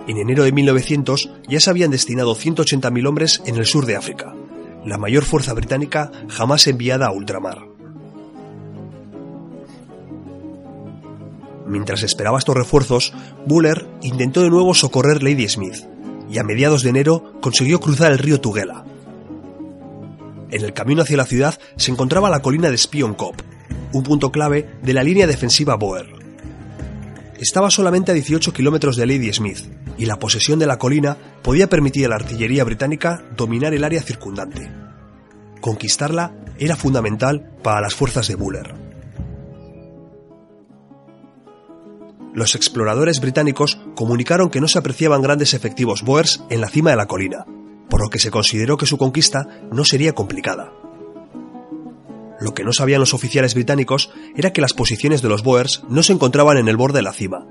En 0.06 0.18
enero 0.18 0.44
de 0.44 0.52
1900 0.52 1.30
ya 1.48 1.60
se 1.60 1.70
habían 1.70 1.90
destinado 1.90 2.36
180.000 2.36 3.08
hombres 3.08 3.42
en 3.46 3.56
el 3.56 3.64
sur 3.64 3.86
de 3.86 3.96
África, 3.96 4.34
la 4.84 4.98
mayor 4.98 5.24
fuerza 5.24 5.54
británica 5.54 6.12
jamás 6.28 6.66
enviada 6.66 7.06
a 7.06 7.12
ultramar. 7.12 7.62
Mientras 11.66 12.02
esperaba 12.02 12.38
estos 12.38 12.54
refuerzos, 12.54 13.14
Buller 13.46 13.86
intentó 14.02 14.42
de 14.42 14.50
nuevo 14.50 14.74
socorrer 14.74 15.22
Lady 15.22 15.48
Smith, 15.48 15.86
y 16.36 16.38
a 16.38 16.44
mediados 16.44 16.82
de 16.82 16.90
enero 16.90 17.32
consiguió 17.40 17.80
cruzar 17.80 18.12
el 18.12 18.18
río 18.18 18.38
Tugela. 18.38 18.84
En 20.50 20.62
el 20.62 20.74
camino 20.74 21.00
hacia 21.00 21.16
la 21.16 21.24
ciudad 21.24 21.58
se 21.76 21.90
encontraba 21.90 22.28
la 22.28 22.42
colina 22.42 22.68
de 22.68 22.76
Spion 22.76 23.14
Cop, 23.14 23.40
un 23.94 24.02
punto 24.02 24.30
clave 24.30 24.68
de 24.82 24.92
la 24.92 25.02
línea 25.02 25.26
defensiva 25.26 25.76
Boer. 25.76 26.06
Estaba 27.40 27.70
solamente 27.70 28.10
a 28.10 28.14
18 28.14 28.52
kilómetros 28.52 28.96
de 28.96 29.06
Lady 29.06 29.32
Smith, 29.32 29.60
y 29.96 30.04
la 30.04 30.18
posesión 30.18 30.58
de 30.58 30.66
la 30.66 30.78
colina 30.78 31.16
podía 31.42 31.70
permitir 31.70 32.04
a 32.04 32.10
la 32.10 32.16
artillería 32.16 32.64
británica 32.64 33.24
dominar 33.34 33.72
el 33.72 33.84
área 33.84 34.02
circundante. 34.02 34.70
Conquistarla 35.62 36.34
era 36.58 36.76
fundamental 36.76 37.50
para 37.62 37.80
las 37.80 37.94
fuerzas 37.94 38.28
de 38.28 38.34
Buller. 38.34 38.85
Los 42.36 42.54
exploradores 42.54 43.18
británicos 43.22 43.78
comunicaron 43.94 44.50
que 44.50 44.60
no 44.60 44.68
se 44.68 44.78
apreciaban 44.78 45.22
grandes 45.22 45.54
efectivos 45.54 46.02
Boers 46.02 46.44
en 46.50 46.60
la 46.60 46.68
cima 46.68 46.90
de 46.90 46.96
la 46.96 47.06
colina, 47.06 47.46
por 47.88 48.02
lo 48.02 48.10
que 48.10 48.18
se 48.18 48.30
consideró 48.30 48.76
que 48.76 48.84
su 48.84 48.98
conquista 48.98 49.48
no 49.72 49.86
sería 49.86 50.12
complicada. 50.12 50.70
Lo 52.38 52.52
que 52.52 52.62
no 52.62 52.74
sabían 52.74 53.00
los 53.00 53.14
oficiales 53.14 53.54
británicos 53.54 54.10
era 54.36 54.52
que 54.52 54.60
las 54.60 54.74
posiciones 54.74 55.22
de 55.22 55.30
los 55.30 55.42
Boers 55.42 55.84
no 55.88 56.02
se 56.02 56.12
encontraban 56.12 56.58
en 56.58 56.68
el 56.68 56.76
borde 56.76 56.98
de 56.98 57.04
la 57.04 57.14
cima, 57.14 57.46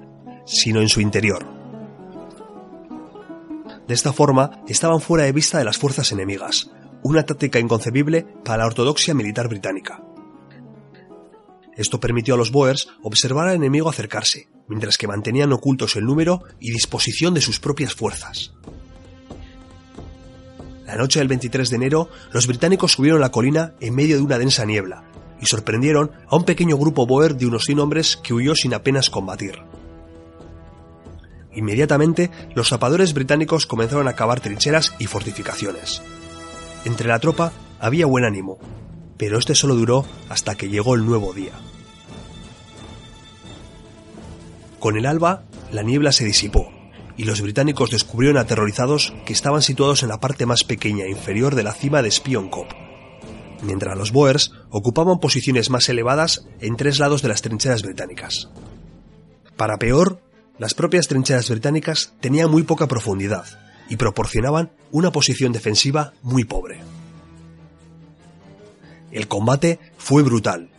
sino 0.46 0.82
en 0.82 0.90
su 0.90 1.02
interior. 1.02 1.48
De 3.88 3.94
esta 3.96 4.14
forma, 4.14 4.62
estaban 4.68 5.02
fuera 5.02 5.26
de 5.26 5.32
vista 5.32 5.58
de 5.58 5.66
las 5.66 5.80
fuerzas 5.80 6.12
enemigas, 6.12 6.70
una 7.02 7.26
táctica 7.26 7.58
inconcebible 7.58 8.28
para 8.44 8.60
la 8.60 8.68
ortodoxia 8.68 9.16
militar 9.16 9.48
británica. 9.48 10.04
Esto 11.76 12.00
permitió 12.00 12.36
a 12.36 12.38
los 12.38 12.52
Boers 12.52 12.88
observar 13.02 13.48
al 13.48 13.56
enemigo 13.56 13.90
acercarse, 13.90 14.48
mientras 14.68 14.98
que 14.98 15.08
mantenían 15.08 15.54
ocultos 15.54 15.96
el 15.96 16.06
número 16.06 16.44
y 16.60 16.72
disposición 16.72 17.34
de 17.34 17.42
sus 17.42 17.60
propias 17.60 17.94
fuerzas. 17.94 18.54
La 20.86 20.96
noche 20.96 21.20
del 21.20 21.28
23 21.28 21.70
de 21.70 21.76
enero, 21.76 22.10
los 22.32 22.48
británicos 22.48 22.92
subieron 22.92 23.20
la 23.20 23.32
colina 23.32 23.74
en 23.80 23.96
medio 23.96 24.18
de 24.18 24.22
una 24.22 24.38
densa 24.38 24.66
niebla 24.66 25.04
y 25.42 25.48
sorprendieron 25.48 26.12
a 26.30 26.36
un 26.36 26.44
pequeño 26.46 26.78
grupo 26.78 27.06
boer 27.06 27.36
de 27.36 27.48
unos 27.48 27.66
100 27.66 27.80
hombres 27.80 28.18
que 28.18 28.34
huyó 28.34 28.56
sin 28.56 28.74
apenas 28.74 29.10
combatir. 29.10 29.60
Inmediatamente, 31.54 32.32
los 32.54 32.70
zapadores 32.70 33.14
británicos 33.14 33.66
comenzaron 33.66 34.08
a 34.08 34.14
cavar 34.14 34.42
trincheras 34.42 34.94
y 35.00 35.08
fortificaciones. 35.08 36.02
Entre 36.84 37.08
la 37.08 37.20
tropa 37.20 37.54
había 37.80 38.06
buen 38.06 38.26
ánimo, 38.26 38.60
pero 39.18 39.40
este 39.40 39.56
solo 39.56 39.76
duró 39.76 40.06
hasta 40.30 40.56
que 40.56 40.70
llegó 40.70 40.96
el 40.96 41.06
nuevo 41.06 41.34
día. 41.34 41.54
Con 44.86 44.98
el 44.98 45.08
alba, 45.08 45.42
la 45.72 45.82
niebla 45.82 46.12
se 46.12 46.26
disipó, 46.26 46.72
y 47.18 47.24
los 47.24 47.42
británicos 47.42 47.90
descubrieron 47.90 48.38
aterrorizados 48.38 49.16
que 49.26 49.34
estaban 49.34 49.64
situados 49.64 50.04
en 50.04 50.10
la 50.10 50.20
parte 50.20 50.46
más 50.46 50.64
pequeña 50.64 51.06
e 51.06 51.10
inferior 51.10 51.56
de 51.56 51.64
la 51.64 51.74
cima 51.74 52.04
de 52.04 52.12
Spion 52.12 52.50
Cop, 52.50 52.68
mientras 53.64 53.98
los 53.98 54.12
Boers 54.12 54.52
ocupaban 54.70 55.20
posiciones 55.20 55.72
más 55.72 55.90
elevadas 55.90 56.46
en 56.62 56.78
tres 56.78 57.00
lados 57.00 57.24
de 57.24 57.30
las 57.30 57.42
trincheras 57.42 57.82
británicas. 57.82 58.52
Para 59.58 59.78
peor, 59.78 60.22
las 60.60 60.76
propias 60.76 61.08
trincheras 61.08 61.50
británicas 61.50 62.14
tenían 62.20 62.52
muy 62.52 62.62
poca 62.62 62.88
profundidad 62.88 63.48
y 63.90 63.96
proporcionaban 63.96 64.72
una 64.92 65.12
posición 65.12 65.52
defensiva 65.52 66.14
muy 66.22 66.44
pobre. 66.44 66.82
El 69.12 69.28
combate 69.28 69.80
fue 69.98 70.22
brutal. 70.22 70.70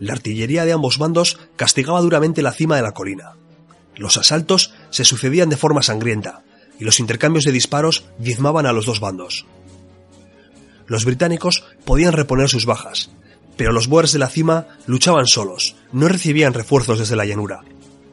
La 0.00 0.14
artillería 0.14 0.64
de 0.64 0.72
ambos 0.72 0.98
bandos 0.98 1.38
castigaba 1.54 2.00
duramente 2.00 2.42
la 2.42 2.50
cima 2.50 2.74
de 2.74 2.82
la 2.82 2.90
colina. 2.90 3.36
Los 3.96 4.16
asaltos 4.16 4.72
se 4.90 5.04
sucedían 5.04 5.48
de 5.48 5.56
forma 5.56 5.82
sangrienta, 5.82 6.42
y 6.78 6.84
los 6.84 7.00
intercambios 7.00 7.44
de 7.44 7.52
disparos 7.52 8.04
diezmaban 8.18 8.66
a 8.66 8.72
los 8.72 8.86
dos 8.86 9.00
bandos. 9.00 9.46
Los 10.86 11.04
británicos 11.04 11.64
podían 11.84 12.12
reponer 12.12 12.48
sus 12.48 12.66
bajas, 12.66 13.10
pero 13.56 13.72
los 13.72 13.86
boers 13.88 14.12
de 14.12 14.18
la 14.18 14.28
cima 14.28 14.66
luchaban 14.86 15.26
solos, 15.26 15.76
no 15.92 16.08
recibían 16.08 16.54
refuerzos 16.54 16.98
desde 16.98 17.16
la 17.16 17.24
llanura, 17.24 17.60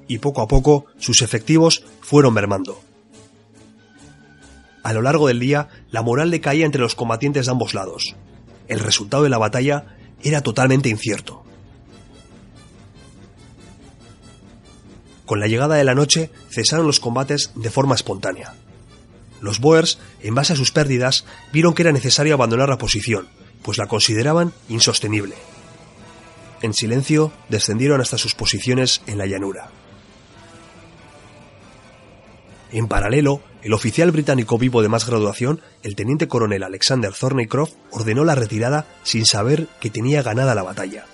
y 0.07 0.19
poco 0.19 0.41
a 0.41 0.47
poco 0.47 0.85
sus 0.99 1.21
efectivos 1.21 1.83
fueron 2.01 2.33
mermando. 2.33 2.81
A 4.83 4.93
lo 4.93 5.01
largo 5.01 5.27
del 5.27 5.39
día, 5.39 5.67
la 5.89 6.01
moral 6.01 6.31
decaía 6.31 6.65
entre 6.65 6.81
los 6.81 6.95
combatientes 6.95 7.45
de 7.45 7.51
ambos 7.51 7.73
lados, 7.73 8.15
el 8.71 8.79
resultado 8.79 9.23
de 9.23 9.29
la 9.29 9.37
batalla 9.37 9.97
era 10.23 10.41
totalmente 10.41 10.87
incierto. 10.87 11.43
Con 15.31 15.39
la 15.39 15.47
llegada 15.47 15.75
de 15.75 15.85
la 15.85 15.95
noche 15.95 16.29
cesaron 16.49 16.85
los 16.85 16.99
combates 16.99 17.51
de 17.55 17.69
forma 17.69 17.95
espontánea. 17.95 18.53
Los 19.39 19.61
Boers, 19.61 19.97
en 20.21 20.35
base 20.35 20.51
a 20.51 20.55
sus 20.57 20.73
pérdidas, 20.73 21.23
vieron 21.53 21.73
que 21.73 21.83
era 21.83 21.93
necesario 21.93 22.33
abandonar 22.33 22.67
la 22.67 22.77
posición, 22.77 23.29
pues 23.61 23.77
la 23.77 23.87
consideraban 23.87 24.51
insostenible. 24.67 25.35
En 26.61 26.73
silencio 26.73 27.31
descendieron 27.47 28.01
hasta 28.01 28.17
sus 28.17 28.35
posiciones 28.35 29.03
en 29.07 29.17
la 29.17 29.25
llanura. 29.25 29.69
En 32.73 32.89
paralelo, 32.89 33.41
el 33.61 33.71
oficial 33.71 34.11
británico 34.11 34.57
vivo 34.57 34.81
de 34.81 34.89
más 34.89 35.07
graduación, 35.07 35.61
el 35.81 35.95
teniente 35.95 36.27
coronel 36.27 36.63
Alexander 36.63 37.13
Thornycroft, 37.13 37.75
ordenó 37.91 38.25
la 38.25 38.35
retirada 38.35 38.85
sin 39.03 39.25
saber 39.25 39.69
que 39.79 39.89
tenía 39.89 40.23
ganada 40.23 40.55
la 40.55 40.63
batalla. 40.63 41.05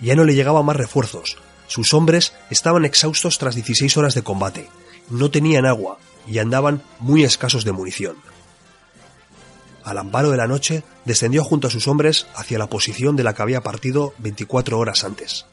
Ya 0.00 0.14
no 0.14 0.22
le 0.22 0.36
llegaban 0.36 0.64
más 0.64 0.76
refuerzos, 0.76 1.38
sus 1.66 1.94
hombres 1.94 2.32
estaban 2.50 2.84
exhaustos 2.84 3.38
tras 3.38 3.54
16 3.54 3.96
horas 3.96 4.14
de 4.14 4.22
combate, 4.22 4.68
no 5.10 5.30
tenían 5.30 5.66
agua 5.66 5.98
y 6.26 6.38
andaban 6.38 6.82
muy 6.98 7.24
escasos 7.24 7.64
de 7.64 7.72
munición. 7.72 8.16
Al 9.84 9.98
amparo 9.98 10.30
de 10.30 10.38
la 10.38 10.46
noche, 10.46 10.82
descendió 11.04 11.44
junto 11.44 11.68
a 11.68 11.70
sus 11.70 11.88
hombres 11.88 12.26
hacia 12.34 12.58
la 12.58 12.68
posición 12.68 13.16
de 13.16 13.24
la 13.24 13.34
que 13.34 13.42
había 13.42 13.62
partido 13.62 14.14
24 14.18 14.78
horas 14.78 15.04
antes. 15.04 15.44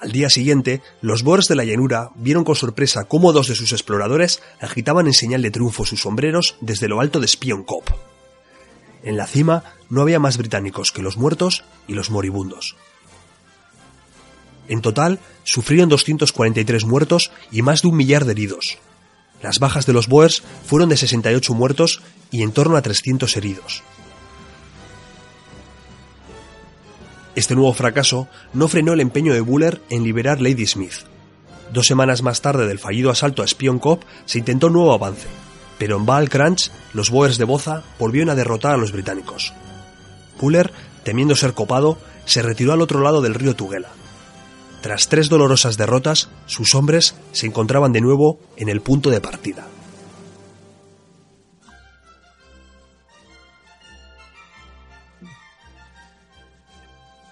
Al 0.00 0.12
día 0.12 0.28
siguiente, 0.28 0.82
los 1.00 1.22
Boers 1.22 1.48
de 1.48 1.54
la 1.54 1.64
llanura 1.64 2.10
vieron 2.16 2.44
con 2.44 2.56
sorpresa 2.56 3.04
cómo 3.04 3.32
dos 3.32 3.48
de 3.48 3.54
sus 3.54 3.72
exploradores 3.72 4.42
agitaban 4.60 5.06
en 5.06 5.14
señal 5.14 5.40
de 5.40 5.50
triunfo 5.50 5.86
sus 5.86 6.02
sombreros 6.02 6.56
desde 6.60 6.88
lo 6.88 7.00
alto 7.00 7.20
de 7.20 7.26
Spion 7.26 7.64
Cop. 7.64 7.88
En 9.02 9.16
la 9.16 9.26
cima 9.26 9.64
no 9.88 10.02
había 10.02 10.18
más 10.18 10.36
británicos 10.36 10.92
que 10.92 11.00
los 11.00 11.16
muertos 11.16 11.64
y 11.88 11.94
los 11.94 12.10
moribundos. 12.10 12.76
En 14.68 14.80
total, 14.80 15.20
sufrieron 15.42 15.88
243 15.88 16.84
muertos 16.84 17.30
y 17.50 17.62
más 17.62 17.82
de 17.82 17.88
un 17.88 17.96
millar 17.96 18.24
de 18.24 18.32
heridos. 18.32 18.78
Las 19.42 19.58
bajas 19.58 19.84
de 19.84 19.92
los 19.92 20.08
Boers 20.08 20.42
fueron 20.64 20.88
de 20.88 20.96
68 20.96 21.52
muertos 21.54 22.00
y 22.30 22.42
en 22.42 22.52
torno 22.52 22.76
a 22.76 22.82
300 22.82 23.36
heridos. 23.36 23.82
Este 27.34 27.54
nuevo 27.54 27.72
fracaso 27.74 28.28
no 28.52 28.68
frenó 28.68 28.92
el 28.92 29.00
empeño 29.00 29.34
de 29.34 29.40
Buller 29.40 29.82
en 29.90 30.04
liberar 30.04 30.40
Lady 30.40 30.66
Smith. 30.66 30.94
Dos 31.72 31.86
semanas 31.86 32.22
más 32.22 32.40
tarde 32.40 32.66
del 32.66 32.78
fallido 32.78 33.10
asalto 33.10 33.42
a 33.42 33.46
Spion 33.46 33.80
Cop 33.80 34.02
se 34.24 34.38
intentó 34.38 34.68
un 34.68 34.74
nuevo 34.74 34.94
avance, 34.94 35.26
pero 35.78 35.96
en 35.96 36.06
Baal 36.06 36.30
Crunch 36.30 36.70
los 36.92 37.10
Boers 37.10 37.36
de 37.36 37.44
Boza 37.44 37.82
volvieron 37.98 38.30
a 38.30 38.34
derrotar 38.36 38.74
a 38.74 38.76
los 38.76 38.92
británicos. 38.92 39.52
Buller, 40.40 40.72
temiendo 41.02 41.34
ser 41.34 41.54
copado, 41.54 41.98
se 42.24 42.42
retiró 42.42 42.72
al 42.72 42.80
otro 42.80 43.00
lado 43.00 43.20
del 43.20 43.34
río 43.34 43.56
Tugela. 43.56 43.88
Tras 44.84 45.08
tres 45.08 45.30
dolorosas 45.30 45.78
derrotas, 45.78 46.28
sus 46.44 46.74
hombres 46.74 47.14
se 47.32 47.46
encontraban 47.46 47.94
de 47.94 48.02
nuevo 48.02 48.38
en 48.58 48.68
el 48.68 48.82
punto 48.82 49.08
de 49.08 49.18
partida. 49.18 49.66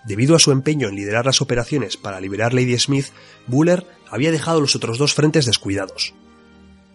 Debido 0.06 0.34
a 0.34 0.38
su 0.38 0.50
empeño 0.50 0.88
en 0.88 0.96
liderar 0.96 1.26
las 1.26 1.42
operaciones 1.42 1.98
para 1.98 2.22
liberar 2.22 2.54
Lady 2.54 2.78
Smith, 2.78 3.08
Buller 3.46 3.86
había 4.10 4.32
dejado 4.32 4.62
los 4.62 4.74
otros 4.74 4.96
dos 4.96 5.12
frentes 5.12 5.44
descuidados. 5.44 6.14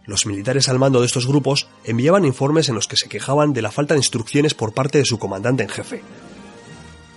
Los 0.07 0.25
militares 0.25 0.69
al 0.69 0.79
mando 0.79 1.01
de 1.01 1.05
estos 1.05 1.27
grupos 1.27 1.67
enviaban 1.83 2.25
informes 2.25 2.67
en 2.67 2.73
los 2.73 2.87
que 2.87 2.97
se 2.97 3.09
quejaban 3.09 3.53
de 3.53 3.61
la 3.61 3.71
falta 3.71 3.93
de 3.93 3.99
instrucciones 3.99 4.55
por 4.55 4.73
parte 4.73 4.97
de 4.97 5.05
su 5.05 5.19
comandante 5.19 5.61
en 5.61 5.69
jefe, 5.69 6.01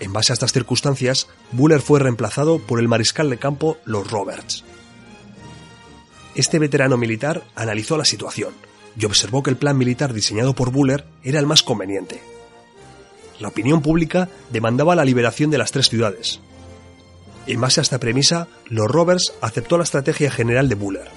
en 0.00 0.14
base 0.14 0.32
a 0.32 0.34
estas 0.34 0.52
circunstancias, 0.52 1.28
Buller 1.52 1.82
fue 1.82 2.00
reemplazado 2.00 2.58
por 2.58 2.80
el 2.80 2.88
mariscal 2.88 3.28
de 3.28 3.36
campo 3.36 3.76
Lord 3.84 4.08
Roberts. 4.08 4.64
Este 6.34 6.58
veterano 6.58 6.96
militar 6.96 7.44
analizó 7.54 7.98
la 7.98 8.06
situación 8.06 8.54
y 8.98 9.04
observó 9.04 9.42
que 9.42 9.50
el 9.50 9.56
plan 9.56 9.76
militar 9.76 10.14
diseñado 10.14 10.54
por 10.54 10.72
Buller 10.72 11.04
era 11.22 11.38
el 11.38 11.46
más 11.46 11.62
conveniente. 11.62 12.22
La 13.38 13.48
opinión 13.48 13.82
pública 13.82 14.28
demandaba 14.50 14.94
la 14.94 15.04
liberación 15.04 15.50
de 15.50 15.58
las 15.58 15.70
tres 15.70 15.88
ciudades. 15.88 16.40
En 17.46 17.60
base 17.60 17.80
a 17.80 17.82
esta 17.82 17.98
premisa, 17.98 18.48
Lord 18.68 18.92
Roberts 18.92 19.34
aceptó 19.40 19.76
la 19.76 19.84
estrategia 19.84 20.30
general 20.30 20.68
de 20.68 20.74
Buller. 20.76 21.08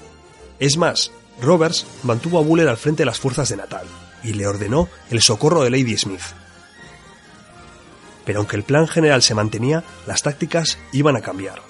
Es 0.60 0.78
más, 0.78 1.12
Roberts 1.42 1.86
mantuvo 2.04 2.40
a 2.40 2.42
Buller 2.42 2.68
al 2.68 2.78
frente 2.78 3.04
de 3.04 3.08
las 3.08 3.20
fuerzas 3.20 3.50
de 3.50 3.58
Natal 3.58 3.86
y 4.24 4.34
le 4.34 4.48
ordenó 4.48 4.90
el 5.10 5.22
socorro 5.22 5.64
de 5.64 5.70
Lady 5.70 5.98
Smith. 5.98 6.22
Pero 8.26 8.40
aunque 8.40 8.56
el 8.56 8.64
plan 8.64 8.88
general 8.88 9.22
se 9.22 9.36
mantenía, 9.36 9.84
las 10.08 10.24
tácticas 10.24 10.78
iban 10.92 11.16
a 11.16 11.22
cambiar. 11.22 11.62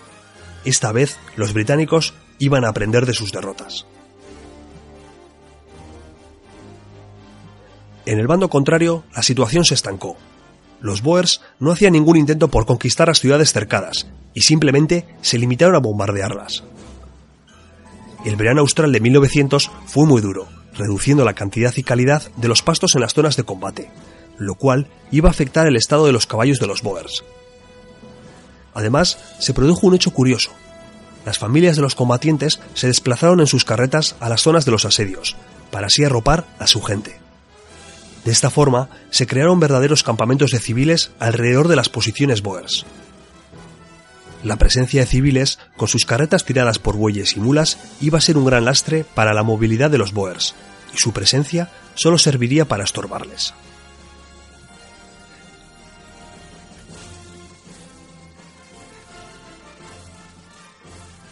Esta 0.65 0.91
vez 0.91 1.17
los 1.35 1.53
británicos 1.53 2.13
iban 2.39 2.65
a 2.65 2.69
aprender 2.69 3.05
de 3.05 3.13
sus 3.13 3.31
derrotas. 3.31 3.85
En 8.05 8.19
el 8.19 8.27
bando 8.27 8.49
contrario, 8.49 9.03
la 9.15 9.23
situación 9.23 9.63
se 9.63 9.73
estancó. 9.73 10.17
Los 10.81 11.01
Boers 11.01 11.41
no 11.59 11.71
hacían 11.71 11.93
ningún 11.93 12.17
intento 12.17 12.49
por 12.49 12.65
conquistar 12.65 13.07
las 13.07 13.19
ciudades 13.19 13.53
cercadas 13.53 14.07
y 14.33 14.41
simplemente 14.41 15.07
se 15.21 15.37
limitaron 15.37 15.75
a 15.75 15.79
bombardearlas. 15.79 16.63
El 18.25 18.35
verano 18.35 18.61
austral 18.61 18.91
de 18.91 18.99
1900 18.99 19.71
fue 19.85 20.05
muy 20.05 20.21
duro, 20.21 20.47
reduciendo 20.73 21.23
la 21.23 21.33
cantidad 21.33 21.73
y 21.77 21.83
calidad 21.83 22.23
de 22.35 22.47
los 22.47 22.61
pastos 22.61 22.95
en 22.95 23.01
las 23.01 23.13
zonas 23.13 23.37
de 23.37 23.43
combate, 23.43 23.89
lo 24.37 24.55
cual 24.55 24.87
iba 25.11 25.29
a 25.29 25.31
afectar 25.31 25.67
el 25.67 25.75
estado 25.75 26.05
de 26.05 26.11
los 26.11 26.27
caballos 26.27 26.59
de 26.59 26.67
los 26.67 26.81
Boers. 26.81 27.23
Además, 28.73 29.17
se 29.39 29.53
produjo 29.53 29.87
un 29.87 29.95
hecho 29.95 30.11
curioso. 30.11 30.51
Las 31.25 31.37
familias 31.37 31.75
de 31.75 31.81
los 31.81 31.95
combatientes 31.95 32.59
se 32.73 32.87
desplazaron 32.87 33.39
en 33.39 33.47
sus 33.47 33.65
carretas 33.65 34.15
a 34.19 34.29
las 34.29 34.41
zonas 34.41 34.65
de 34.65 34.71
los 34.71 34.85
asedios, 34.85 35.35
para 35.71 35.87
así 35.87 36.03
arropar 36.03 36.45
a 36.59 36.67
su 36.67 36.81
gente. 36.81 37.19
De 38.25 38.31
esta 38.31 38.49
forma, 38.49 38.89
se 39.09 39.27
crearon 39.27 39.59
verdaderos 39.59 40.03
campamentos 40.03 40.51
de 40.51 40.59
civiles 40.59 41.11
alrededor 41.19 41.67
de 41.67 41.75
las 41.75 41.89
posiciones 41.89 42.41
Boers. 42.41 42.85
La 44.43 44.57
presencia 44.57 45.01
de 45.01 45.07
civiles, 45.07 45.59
con 45.77 45.87
sus 45.87 46.05
carretas 46.05 46.43
tiradas 46.43 46.79
por 46.79 46.97
bueyes 46.97 47.35
y 47.37 47.39
mulas, 47.39 47.77
iba 48.01 48.17
a 48.17 48.21
ser 48.21 48.37
un 48.37 48.45
gran 48.45 48.65
lastre 48.65 49.05
para 49.15 49.33
la 49.33 49.43
movilidad 49.43 49.89
de 49.89 49.97
los 49.97 50.13
Boers, 50.13 50.55
y 50.93 50.97
su 50.97 51.13
presencia 51.13 51.71
solo 51.95 52.17
serviría 52.17 52.65
para 52.65 52.83
estorbarles. 52.83 53.53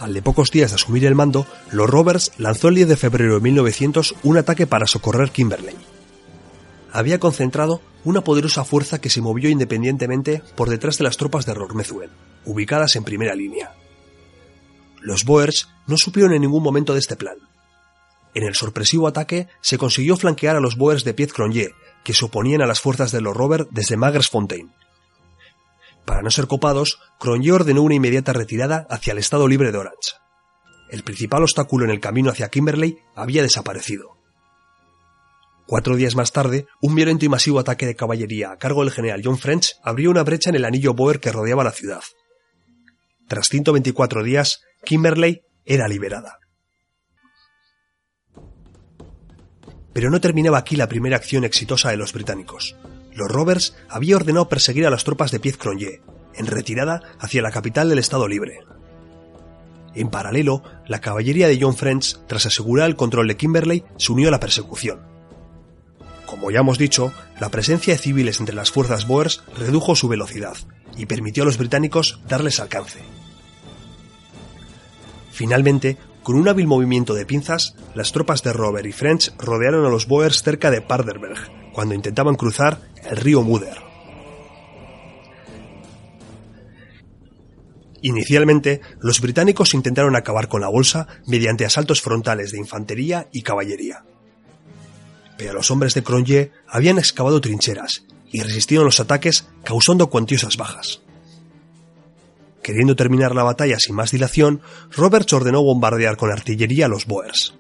Al 0.02 0.16
de 0.16 0.24
pocos 0.24 0.50
días 0.50 0.72
de 0.72 0.76
asumir 0.76 1.06
el 1.06 1.14
mando, 1.14 1.46
los 1.72 1.88
Roberts 1.88 2.32
lanzó 2.40 2.70
el 2.70 2.76
10 2.76 2.88
de 2.88 2.96
febrero 2.98 3.36
de 3.36 3.42
1900 3.42 4.16
un 4.24 4.36
ataque 4.36 4.66
para 4.66 4.88
socorrer 4.88 5.30
Kimberley. 5.30 5.76
Había 6.92 7.20
concentrado 7.20 7.82
una 8.04 8.24
poderosa 8.24 8.66
fuerza 8.66 9.00
que 9.00 9.12
se 9.12 9.22
movió 9.22 9.48
independientemente 9.48 10.42
por 10.56 10.72
detrás 10.72 10.98
de 10.98 11.04
las 11.04 11.18
tropas 11.18 11.46
de 11.46 11.54
Rormezuen, 11.54 12.10
ubicadas 12.46 12.96
en 12.96 13.04
primera 13.04 13.36
línea. 13.36 13.76
Los 15.02 15.24
Boers 15.24 15.70
no 15.86 15.98
supieron 15.98 16.34
en 16.34 16.42
ningún 16.42 16.64
momento 16.64 16.94
de 16.94 17.00
este 17.00 17.16
plan. 17.16 17.38
En 18.34 18.42
el 18.42 18.56
sorpresivo 18.56 19.08
ataque 19.08 19.50
se 19.62 19.78
consiguió 19.78 20.18
flanquear 20.18 20.56
a 20.56 20.62
los 20.62 20.78
Boers 20.78 21.04
de 21.04 21.14
Piet 21.14 21.32
Cronje, 21.32 21.76
que 22.04 22.16
se 22.16 22.26
oponían 22.26 22.64
a 22.64 22.68
las 22.68 22.80
fuerzas 22.80 23.12
de 23.12 23.22
los 23.22 23.38
Robert 23.38 23.70
desde 23.70 23.98
Fontaine. 24.32 24.72
Para 26.06 26.22
no 26.22 26.32
ser 26.32 26.48
copados, 26.48 27.00
Cronje 27.20 27.52
ordenó 27.52 27.84
una 27.84 27.96
inmediata 27.96 28.34
retirada 28.34 28.88
hacia 28.90 29.12
el 29.12 29.20
Estado 29.20 29.48
Libre 29.48 29.72
de 29.72 29.78
Orange. 29.78 30.16
El 30.90 31.04
principal 31.04 31.44
obstáculo 31.44 31.86
en 31.86 31.92
el 31.92 32.00
camino 32.00 32.32
hacia 32.32 32.50
Kimberley 32.50 32.98
había 33.16 33.44
desaparecido. 33.44 34.18
Cuatro 35.68 35.96
días 35.96 36.16
más 36.16 36.34
tarde, 36.34 36.66
un 36.82 36.96
violento 36.96 37.24
y 37.24 37.30
masivo 37.30 37.60
ataque 37.60 37.86
de 37.86 37.96
caballería 37.96 38.52
a 38.52 38.58
cargo 38.58 38.84
del 38.84 38.92
general 38.92 39.22
John 39.24 39.38
French 39.38 39.76
abrió 39.84 40.10
una 40.10 40.24
brecha 40.24 40.50
en 40.50 40.58
el 40.58 40.66
anillo 40.66 40.94
Boer 40.94 41.20
que 41.20 41.32
rodeaba 41.32 41.64
la 41.64 41.72
ciudad. 41.72 42.02
Tras 43.30 43.48
124 43.48 44.24
días, 44.24 44.62
Kimberley 44.84 45.44
era 45.64 45.88
liberada. 45.88 46.40
Pero 49.94 50.10
no 50.10 50.20
terminaba 50.20 50.58
aquí 50.58 50.76
la 50.76 50.90
primera 50.90 51.16
acción 51.16 51.46
exitosa 51.46 51.90
de 51.92 51.98
los 51.98 52.12
británicos 52.12 52.76
los 53.22 53.32
Roberts 53.32 53.76
había 53.88 54.16
ordenado 54.16 54.50
perseguir 54.50 54.88
a 54.88 54.90
las 54.90 55.04
tropas 55.04 55.32
de 55.32 55.40
Piet 55.40 55.58
Cronje, 55.58 56.02
en 56.34 56.48
retirada 56.48 57.02
hacia 57.20 57.42
la 57.42 57.52
capital 57.52 57.88
del 57.88 58.00
Estado 58.00 58.28
Libre. 58.28 58.60
En 59.94 60.10
paralelo, 60.10 60.64
la 60.88 61.02
caballería 61.02 61.48
de 61.48 61.60
John 61.62 61.76
French, 61.76 62.18
tras 62.28 62.46
asegurar 62.46 62.90
el 62.90 62.96
control 62.96 63.28
de 63.28 63.38
Kimberley, 63.38 63.84
se 63.98 64.12
unió 64.12 64.30
a 64.30 64.32
la 64.32 64.40
persecución. 64.40 65.02
Como 66.26 66.50
ya 66.50 66.62
hemos 66.62 66.78
dicho, 66.78 67.14
la 67.40 67.50
presencia 67.50 67.94
de 67.94 68.00
civiles 68.00 68.40
entre 68.40 68.56
las 68.56 68.72
fuerzas 68.72 69.06
Boers 69.06 69.44
redujo 69.58 69.96
su 69.96 70.08
velocidad 70.08 70.56
y 70.98 71.06
permitió 71.06 71.44
a 71.44 71.46
los 71.46 71.58
británicos 71.58 72.22
darles 72.28 72.60
alcance. 72.60 73.00
Finalmente, 75.32 75.98
con 76.24 76.36
un 76.36 76.48
hábil 76.48 76.68
movimiento 76.68 77.14
de 77.14 77.26
pinzas, 77.26 77.76
las 77.94 78.14
tropas 78.14 78.42
de 78.44 78.54
Robert 78.54 78.88
y 78.88 78.94
French 78.94 79.32
rodearon 79.38 79.86
a 79.86 79.90
los 79.90 80.08
Boers 80.08 80.42
cerca 80.42 80.72
de 80.72 80.82
Paarderberg, 80.82 81.61
cuando 81.74 81.96
intentaban 81.96 82.36
cruzar 82.36 82.80
el 83.04 83.18
río 83.18 83.42
Muder. 83.42 83.92
Inicialmente, 88.02 88.82
los 89.00 89.22
británicos 89.22 89.74
intentaron 89.74 90.16
acabar 90.16 90.48
con 90.48 90.62
la 90.62 90.70
bolsa 90.70 91.08
mediante 91.28 91.66
asaltos 91.66 92.02
frontales 92.02 92.52
de 92.52 92.58
infantería 92.58 93.28
y 93.32 93.44
caballería. 93.44 94.04
Pero 95.38 95.54
los 95.54 95.70
hombres 95.70 95.94
de 95.94 96.04
Cronje 96.04 96.52
habían 96.68 96.98
excavado 96.98 97.42
trincheras 97.42 98.04
y 98.32 98.42
resistieron 98.42 98.86
los 98.86 99.00
ataques 99.00 99.48
causando 99.64 100.10
cuantiosas 100.10 100.58
bajas. 100.58 101.02
Queriendo 102.64 102.96
terminar 102.96 103.36
la 103.36 103.44
batalla 103.44 103.78
sin 103.80 103.96
más 103.96 104.12
dilación, 104.12 104.62
Roberts 104.92 105.34
ordenó 105.34 105.64
bombardear 105.64 106.18
con 106.18 106.32
artillería 106.32 106.86
a 106.86 106.90
los 106.90 107.06
Boers. 107.06 107.56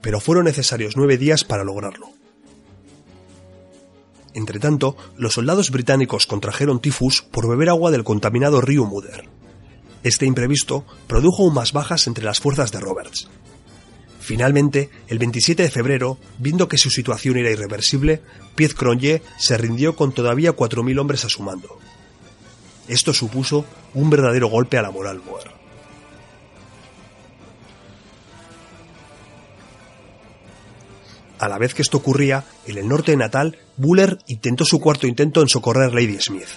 Pero 0.00 0.20
fueron 0.20 0.44
necesarios 0.44 0.96
nueve 0.96 1.18
días 1.18 1.44
para 1.44 1.64
lograrlo. 1.64 2.17
Entretanto, 4.34 4.96
los 5.16 5.34
soldados 5.34 5.70
británicos 5.70 6.26
contrajeron 6.26 6.80
tifus 6.80 7.22
por 7.22 7.48
beber 7.48 7.70
agua 7.70 7.90
del 7.90 8.04
contaminado 8.04 8.60
río 8.60 8.84
Mudder. 8.84 9.28
Este 10.02 10.26
imprevisto 10.26 10.84
produjo 11.06 11.42
aún 11.42 11.54
más 11.54 11.72
bajas 11.72 12.06
entre 12.06 12.24
las 12.24 12.40
fuerzas 12.40 12.70
de 12.70 12.80
Roberts. 12.80 13.28
Finalmente, 14.20 14.90
el 15.08 15.18
27 15.18 15.62
de 15.62 15.70
febrero, 15.70 16.18
viendo 16.38 16.68
que 16.68 16.76
su 16.76 16.90
situación 16.90 17.38
era 17.38 17.50
irreversible, 17.50 18.20
Piet 18.54 18.74
Cronje 18.74 19.22
se 19.38 19.56
rindió 19.56 19.96
con 19.96 20.12
todavía 20.12 20.54
4.000 20.54 21.00
hombres 21.00 21.24
a 21.24 21.30
su 21.30 21.42
mando. 21.42 21.78
Esto 22.88 23.14
supuso 23.14 23.64
un 23.94 24.10
verdadero 24.10 24.48
golpe 24.48 24.76
a 24.78 24.82
la 24.82 24.90
moral 24.90 25.20
boer. 25.20 25.50
A 31.38 31.48
la 31.48 31.58
vez 31.58 31.72
que 31.72 31.82
esto 31.82 31.98
ocurría, 31.98 32.44
en 32.66 32.78
el 32.78 32.88
norte 32.88 33.12
de 33.12 33.16
Natal, 33.16 33.58
Buller 33.78 34.18
intentó 34.26 34.64
su 34.64 34.80
cuarto 34.80 35.06
intento 35.06 35.40
en 35.40 35.48
socorrer 35.48 35.94
Lady 35.94 36.20
Smith. 36.20 36.48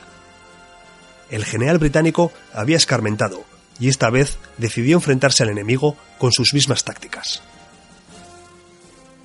El 1.30 1.46
general 1.46 1.78
británico 1.78 2.32
había 2.54 2.78
escarmentado, 2.78 3.44
y 3.80 3.90
esta 3.90 4.10
vez 4.10 4.38
decidió 4.58 4.98
enfrentarse 4.98 5.44
al 5.44 5.50
enemigo 5.50 5.96
con 6.18 6.32
sus 6.32 6.54
mismas 6.54 6.84
tácticas. 6.84 7.44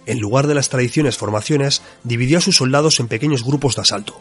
En 0.05 0.21
lugar 0.21 0.47
de 0.47 0.55
las 0.55 0.69
tradiciones 0.69 1.17
formaciones, 1.17 1.83
dividió 2.05 2.39
a 2.39 2.43
sus 2.43 2.57
soldados 2.57 3.01
en 3.01 3.09
pequeños 3.09 3.43
grupos 3.43 3.75
de 3.75 3.83
asalto. 3.83 4.21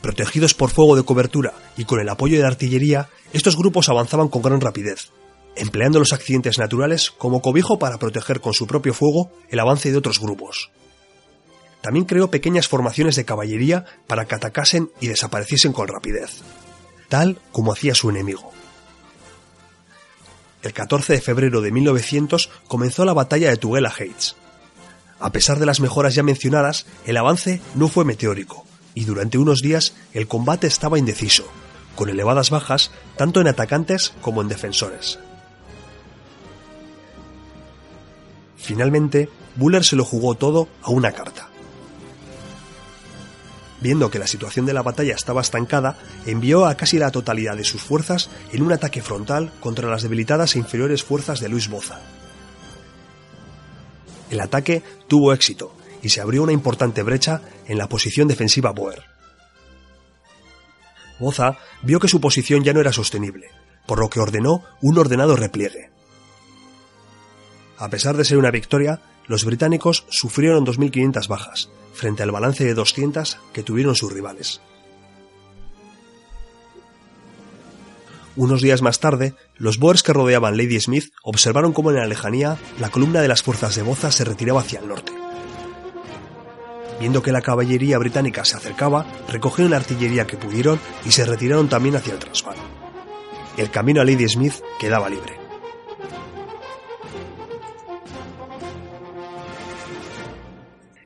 Protegidos 0.00 0.54
por 0.54 0.70
fuego 0.70 0.96
de 0.96 1.04
cobertura 1.04 1.52
y 1.76 1.84
con 1.84 2.00
el 2.00 2.08
apoyo 2.08 2.36
de 2.36 2.42
la 2.42 2.48
artillería, 2.48 3.08
estos 3.32 3.56
grupos 3.56 3.90
avanzaban 3.90 4.28
con 4.28 4.42
gran 4.42 4.60
rapidez, 4.60 5.10
empleando 5.54 5.98
los 5.98 6.14
accidentes 6.14 6.58
naturales 6.58 7.10
como 7.10 7.42
cobijo 7.42 7.78
para 7.78 7.98
proteger 7.98 8.40
con 8.40 8.54
su 8.54 8.66
propio 8.66 8.94
fuego 8.94 9.30
el 9.50 9.60
avance 9.60 9.92
de 9.92 9.98
otros 9.98 10.18
grupos. 10.18 10.70
También 11.82 12.04
creó 12.04 12.30
pequeñas 12.30 12.68
formaciones 12.68 13.16
de 13.16 13.24
caballería 13.24 13.86
para 14.06 14.26
que 14.26 14.34
atacasen 14.34 14.90
y 15.00 15.08
desapareciesen 15.08 15.72
con 15.72 15.88
rapidez, 15.88 16.42
tal 17.08 17.38
como 17.52 17.72
hacía 17.72 17.94
su 17.94 18.10
enemigo. 18.10 18.52
El 20.62 20.74
14 20.74 21.14
de 21.14 21.20
febrero 21.20 21.62
de 21.62 21.72
1900 21.72 22.50
comenzó 22.68 23.04
la 23.04 23.14
batalla 23.14 23.48
de 23.48 23.56
Tugela 23.56 23.92
Heights. 23.98 24.36
A 25.18 25.32
pesar 25.32 25.58
de 25.58 25.66
las 25.66 25.80
mejoras 25.80 26.14
ya 26.14 26.22
mencionadas, 26.22 26.86
el 27.06 27.16
avance 27.16 27.62
no 27.74 27.88
fue 27.88 28.04
meteórico, 28.04 28.66
y 28.94 29.04
durante 29.04 29.38
unos 29.38 29.60
días 29.60 29.94
el 30.12 30.26
combate 30.28 30.66
estaba 30.66 30.98
indeciso, 30.98 31.46
con 31.96 32.08
elevadas 32.10 32.50
bajas 32.50 32.90
tanto 33.16 33.40
en 33.40 33.48
atacantes 33.48 34.12
como 34.20 34.42
en 34.42 34.48
defensores. 34.48 35.18
Finalmente, 38.56 39.28
Buller 39.56 39.84
se 39.84 39.96
lo 39.96 40.04
jugó 40.04 40.34
todo 40.36 40.68
a 40.82 40.90
una 40.90 41.12
carta. 41.12 41.49
Viendo 43.80 44.10
que 44.10 44.18
la 44.18 44.26
situación 44.26 44.66
de 44.66 44.74
la 44.74 44.82
batalla 44.82 45.14
estaba 45.14 45.40
estancada, 45.40 45.96
envió 46.26 46.66
a 46.66 46.74
casi 46.74 46.98
la 46.98 47.10
totalidad 47.10 47.56
de 47.56 47.64
sus 47.64 47.82
fuerzas 47.82 48.28
en 48.52 48.62
un 48.62 48.72
ataque 48.72 49.00
frontal 49.00 49.50
contra 49.60 49.88
las 49.88 50.02
debilitadas 50.02 50.54
e 50.54 50.58
inferiores 50.58 51.02
fuerzas 51.02 51.40
de 51.40 51.48
Luis 51.48 51.68
Boza. 51.68 52.00
El 54.30 54.40
ataque 54.40 54.82
tuvo 55.08 55.32
éxito 55.32 55.74
y 56.02 56.10
se 56.10 56.20
abrió 56.20 56.42
una 56.42 56.52
importante 56.52 57.02
brecha 57.02 57.40
en 57.66 57.78
la 57.78 57.88
posición 57.88 58.28
defensiva 58.28 58.70
Boer. 58.70 59.02
Boza 61.18 61.58
vio 61.82 62.00
que 62.00 62.08
su 62.08 62.20
posición 62.20 62.62
ya 62.62 62.72
no 62.72 62.80
era 62.80 62.92
sostenible, 62.92 63.50
por 63.86 63.98
lo 63.98 64.08
que 64.08 64.20
ordenó 64.20 64.62
un 64.80 64.98
ordenado 64.98 65.36
repliegue. 65.36 65.90
A 67.78 67.88
pesar 67.88 68.16
de 68.16 68.24
ser 68.24 68.38
una 68.38 68.50
victoria, 68.50 69.00
los 69.26 69.44
británicos 69.44 70.04
sufrieron 70.10 70.66
2.500 70.66 71.28
bajas, 71.28 71.70
frente 71.92 72.22
al 72.22 72.30
balance 72.30 72.64
de 72.64 72.74
200 72.74 73.38
que 73.52 73.62
tuvieron 73.62 73.94
sus 73.94 74.12
rivales. 74.12 74.60
Unos 78.36 78.62
días 78.62 78.80
más 78.80 79.00
tarde, 79.00 79.34
los 79.56 79.78
Boers 79.78 80.02
que 80.02 80.12
rodeaban 80.12 80.56
Lady 80.56 80.80
Smith 80.80 81.12
observaron 81.22 81.72
cómo 81.72 81.90
en 81.90 81.96
la 81.96 82.06
lejanía 82.06 82.56
la 82.78 82.88
columna 82.88 83.20
de 83.20 83.28
las 83.28 83.42
fuerzas 83.42 83.74
de 83.74 83.82
Boza 83.82 84.12
se 84.12 84.24
retiraba 84.24 84.60
hacia 84.60 84.80
el 84.80 84.88
norte. 84.88 85.12
Viendo 87.00 87.22
que 87.22 87.32
la 87.32 87.42
caballería 87.42 87.98
británica 87.98 88.44
se 88.44 88.56
acercaba, 88.56 89.06
recogieron 89.28 89.72
la 89.72 89.78
artillería 89.78 90.26
que 90.26 90.36
pudieron 90.36 90.78
y 91.04 91.12
se 91.12 91.24
retiraron 91.24 91.68
también 91.68 91.96
hacia 91.96 92.12
el 92.12 92.18
Transvaal. 92.18 92.58
El 93.56 93.70
camino 93.70 94.00
a 94.00 94.04
Lady 94.04 94.28
Smith 94.28 94.54
quedaba 94.78 95.08
libre. 95.08 95.49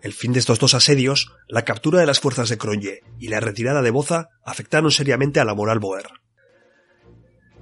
El 0.04 0.12
fin 0.12 0.34
de 0.34 0.38
estos 0.38 0.58
dos 0.58 0.74
asedios, 0.74 1.32
la 1.48 1.64
captura 1.64 1.98
de 1.98 2.04
las 2.04 2.20
fuerzas 2.20 2.50
de 2.50 2.58
Cronje 2.58 3.00
y 3.18 3.28
la 3.28 3.40
retirada 3.40 3.80
de 3.80 3.90
Boza 3.90 4.28
afectaron 4.44 4.90
seriamente 4.90 5.40
a 5.40 5.46
la 5.46 5.54
moral 5.54 5.78
boer. 5.78 6.04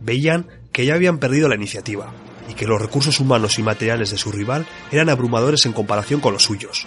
Veían 0.01 0.49
que 0.73 0.85
ya 0.85 0.95
habían 0.95 1.19
perdido 1.19 1.49
la 1.49 1.55
iniciativa 1.55 2.13
y 2.51 2.55
que 2.55 2.67
los 2.67 2.83
recursos 2.83 3.21
humanos 3.21 3.61
y 3.61 3.63
materiales 3.63 4.11
de 4.11 4.19
su 4.19 4.33
rival 4.33 4.67
eran 4.91 5.09
abrumadores 5.09 5.67
en 5.67 5.73
comparación 5.73 6.19
con 6.19 6.33
los 6.33 6.43
suyos. 6.43 6.85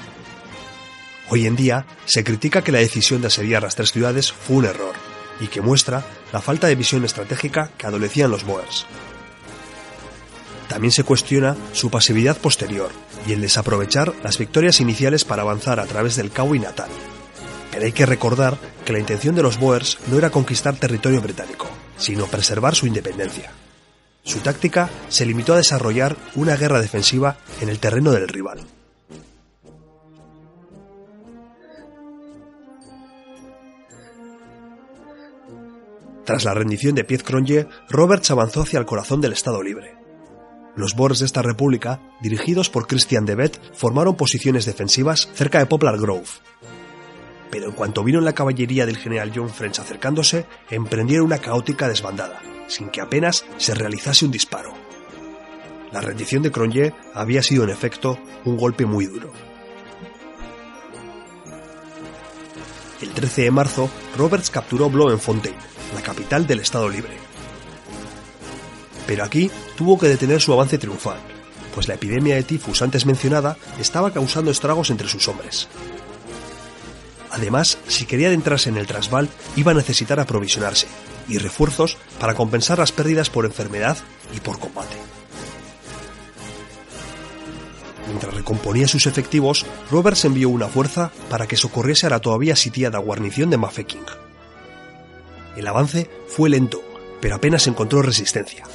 Hoy 1.29 1.45
en 1.45 1.55
día 1.55 1.85
se 2.03 2.25
critica 2.25 2.61
que 2.61 2.73
la 2.73 2.79
decisión 2.79 3.21
de 3.21 3.27
asediar 3.27 3.63
las 3.63 3.77
tres 3.77 3.93
ciudades 3.93 4.33
fue 4.33 4.57
un 4.57 4.65
error 4.65 4.93
y 5.39 5.47
que 5.47 5.61
muestra 5.61 6.05
la 6.33 6.41
falta 6.41 6.67
de 6.67 6.75
visión 6.75 7.05
estratégica 7.05 7.71
que 7.77 7.87
adolecían 7.87 8.29
los 8.29 8.43
Boers. 8.43 8.85
También 10.75 10.91
se 10.91 11.05
cuestiona 11.05 11.55
su 11.71 11.89
pasividad 11.89 12.35
posterior 12.35 12.91
y 13.25 13.31
el 13.31 13.39
desaprovechar 13.39 14.13
las 14.23 14.37
victorias 14.37 14.81
iniciales 14.81 15.23
para 15.23 15.41
avanzar 15.41 15.79
a 15.79 15.85
través 15.85 16.17
del 16.17 16.31
Cabo 16.31 16.53
y 16.53 16.59
Natal. 16.59 16.89
Pero 17.71 17.85
hay 17.85 17.93
que 17.93 18.05
recordar 18.05 18.57
que 18.83 18.91
la 18.91 18.99
intención 18.99 19.35
de 19.35 19.41
los 19.41 19.57
Boers 19.57 19.99
no 20.07 20.17
era 20.17 20.31
conquistar 20.31 20.75
territorio 20.75 21.21
británico, 21.21 21.69
sino 21.95 22.25
preservar 22.25 22.75
su 22.75 22.87
independencia. 22.87 23.53
Su 24.23 24.39
táctica 24.39 24.89
se 25.07 25.25
limitó 25.25 25.53
a 25.53 25.57
desarrollar 25.57 26.17
una 26.35 26.57
guerra 26.57 26.81
defensiva 26.81 27.37
en 27.61 27.69
el 27.69 27.79
terreno 27.79 28.11
del 28.11 28.27
rival. 28.27 28.59
Tras 36.25 36.43
la 36.43 36.53
rendición 36.53 36.95
de 36.95 37.05
Piet 37.05 37.23
Cronje, 37.23 37.65
Roberts 37.87 38.29
avanzó 38.29 38.63
hacia 38.63 38.79
el 38.79 38.85
corazón 38.85 39.21
del 39.21 39.31
Estado 39.31 39.63
Libre. 39.63 39.94
Los 40.75 40.93
Boers 40.93 41.19
de 41.19 41.25
esta 41.25 41.41
república, 41.41 42.01
dirigidos 42.21 42.69
por 42.69 42.85
Christian 42.85 43.25
de 43.25 43.35
Wet, 43.35 43.61
formaron 43.73 44.15
posiciones 44.15 44.65
defensivas 44.65 45.29
cerca 45.33 45.59
de 45.59 45.65
Poplar 45.67 45.97
Grove. 45.97 46.27
Pero 47.49 47.67
en 47.67 47.71
cuanto 47.71 48.03
vieron 48.03 48.25
la 48.25 48.33
caballería 48.33 48.85
del 48.85 48.97
general 48.97 49.31
John 49.33 49.49
French 49.49 49.79
acercándose, 49.79 50.45
emprendieron 50.69 51.27
una 51.27 51.37
caótica 51.37 51.87
desbandada, 51.87 52.41
sin 52.67 52.89
que 52.89 52.99
apenas 52.99 53.45
se 53.57 53.73
realizase 53.73 54.25
un 54.25 54.31
disparo. 54.31 54.73
La 55.93 56.01
rendición 56.01 56.43
de 56.43 56.51
Cronje 56.51 56.93
había 57.13 57.41
sido 57.41 57.63
en 57.63 57.69
efecto 57.69 58.19
un 58.43 58.57
golpe 58.57 58.85
muy 58.85 59.05
duro. 59.05 59.31
El 63.01 63.11
13 63.11 63.43
de 63.43 63.51
marzo, 63.51 63.89
Roberts 64.17 64.49
capturó 64.49 64.89
Bloemfontein, 64.89 65.55
la 65.93 66.01
capital 66.01 66.45
del 66.47 66.59
Estado 66.59 66.89
Libre 66.89 67.24
pero 69.07 69.23
aquí 69.23 69.51
tuvo 69.77 69.97
que 69.97 70.07
detener 70.07 70.41
su 70.41 70.53
avance 70.53 70.77
triunfal, 70.77 71.17
pues 71.73 71.87
la 71.87 71.95
epidemia 71.95 72.35
de 72.35 72.43
tifus 72.43 72.81
antes 72.81 73.05
mencionada 73.05 73.57
estaba 73.79 74.11
causando 74.11 74.51
estragos 74.51 74.89
entre 74.89 75.07
sus 75.07 75.27
hombres. 75.27 75.67
Además, 77.31 77.77
si 77.87 78.05
quería 78.05 78.29
adentrarse 78.29 78.69
en 78.69 78.77
el 78.77 78.87
Transvaal, 78.87 79.27
iba 79.57 79.71
a 79.71 79.75
necesitar 79.75 80.19
aprovisionarse 80.19 80.87
y 81.27 81.37
refuerzos 81.37 81.97
para 82.19 82.33
compensar 82.33 82.79
las 82.79 82.93
pérdidas 82.93 83.29
por 83.29 83.45
enfermedad 83.45 83.97
y 84.33 84.39
por 84.39 84.57
combate. 84.57 84.95
Mientras 88.07 88.33
recomponía 88.33 88.87
sus 88.87 89.07
efectivos, 89.07 89.65
Roberts 89.91 90.23
envió 90.23 90.49
una 90.49 90.67
fuerza 90.67 91.11
para 91.29 91.47
que 91.47 91.57
socorriese 91.57 92.07
a 92.07 92.11
la 92.11 92.21
todavía 92.21 92.55
sitiada 92.55 92.99
guarnición 92.99 93.49
de 93.49 93.57
Mafeking. 93.57 94.05
El 95.57 95.67
avance 95.67 96.09
fue 96.27 96.49
lento, 96.49 96.81
pero 97.19 97.35
apenas 97.35 97.67
encontró 97.67 98.01
resistencia. 98.01 98.65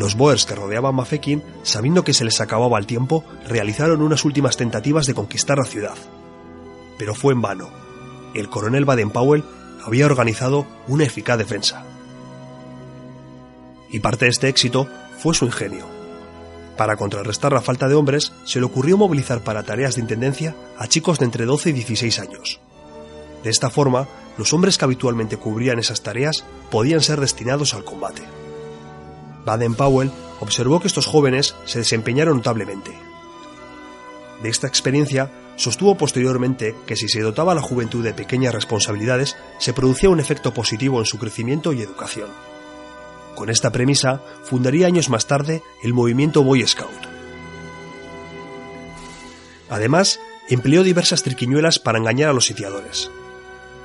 Los 0.00 0.16
Boers 0.16 0.46
que 0.46 0.54
rodeaban 0.54 0.94
Mafeking, 0.94 1.42
sabiendo 1.62 2.04
que 2.04 2.14
se 2.14 2.24
les 2.24 2.40
acababa 2.40 2.78
el 2.78 2.86
tiempo, 2.86 3.22
realizaron 3.46 4.00
unas 4.00 4.24
últimas 4.24 4.56
tentativas 4.56 5.06
de 5.06 5.12
conquistar 5.12 5.58
la 5.58 5.66
ciudad. 5.66 5.94
Pero 6.96 7.14
fue 7.14 7.34
en 7.34 7.42
vano. 7.42 7.68
El 8.32 8.48
coronel 8.48 8.86
Baden-Powell 8.86 9.44
había 9.84 10.06
organizado 10.06 10.66
una 10.88 11.04
eficaz 11.04 11.36
defensa. 11.36 11.84
Y 13.90 13.98
parte 13.98 14.24
de 14.24 14.30
este 14.30 14.48
éxito 14.48 14.88
fue 15.18 15.34
su 15.34 15.44
ingenio. 15.44 15.84
Para 16.78 16.96
contrarrestar 16.96 17.52
la 17.52 17.60
falta 17.60 17.86
de 17.86 17.94
hombres, 17.94 18.32
se 18.44 18.58
le 18.58 18.64
ocurrió 18.64 18.96
movilizar 18.96 19.44
para 19.44 19.64
tareas 19.64 19.96
de 19.96 20.00
intendencia 20.00 20.56
a 20.78 20.88
chicos 20.88 21.18
de 21.18 21.26
entre 21.26 21.44
12 21.44 21.68
y 21.68 21.72
16 21.74 22.20
años. 22.20 22.58
De 23.44 23.50
esta 23.50 23.68
forma, 23.68 24.08
los 24.38 24.54
hombres 24.54 24.78
que 24.78 24.86
habitualmente 24.86 25.36
cubrían 25.36 25.78
esas 25.78 26.02
tareas 26.02 26.42
podían 26.70 27.02
ser 27.02 27.20
destinados 27.20 27.74
al 27.74 27.84
combate. 27.84 28.39
Baden-Powell 29.50 30.12
observó 30.40 30.80
que 30.80 30.86
estos 30.86 31.06
jóvenes 31.06 31.56
se 31.64 31.80
desempeñaron 31.80 32.36
notablemente. 32.36 32.92
De 34.42 34.48
esta 34.48 34.66
experiencia, 34.66 35.30
sostuvo 35.56 35.96
posteriormente 35.96 36.74
que 36.86 36.96
si 36.96 37.08
se 37.08 37.20
dotaba 37.20 37.52
a 37.52 37.54
la 37.54 37.62
juventud 37.62 38.02
de 38.02 38.14
pequeñas 38.14 38.54
responsabilidades, 38.54 39.36
se 39.58 39.72
producía 39.72 40.08
un 40.08 40.20
efecto 40.20 40.54
positivo 40.54 40.98
en 40.98 41.04
su 41.04 41.18
crecimiento 41.18 41.72
y 41.72 41.82
educación. 41.82 42.28
Con 43.34 43.50
esta 43.50 43.70
premisa, 43.70 44.22
fundaría 44.44 44.86
años 44.86 45.08
más 45.08 45.26
tarde 45.26 45.62
el 45.82 45.94
movimiento 45.94 46.42
Boy 46.42 46.66
Scout. 46.66 46.90
Además, 49.68 50.20
empleó 50.48 50.82
diversas 50.82 51.22
triquiñuelas 51.22 51.78
para 51.78 51.98
engañar 51.98 52.30
a 52.30 52.32
los 52.32 52.46
sitiadores. 52.46 53.10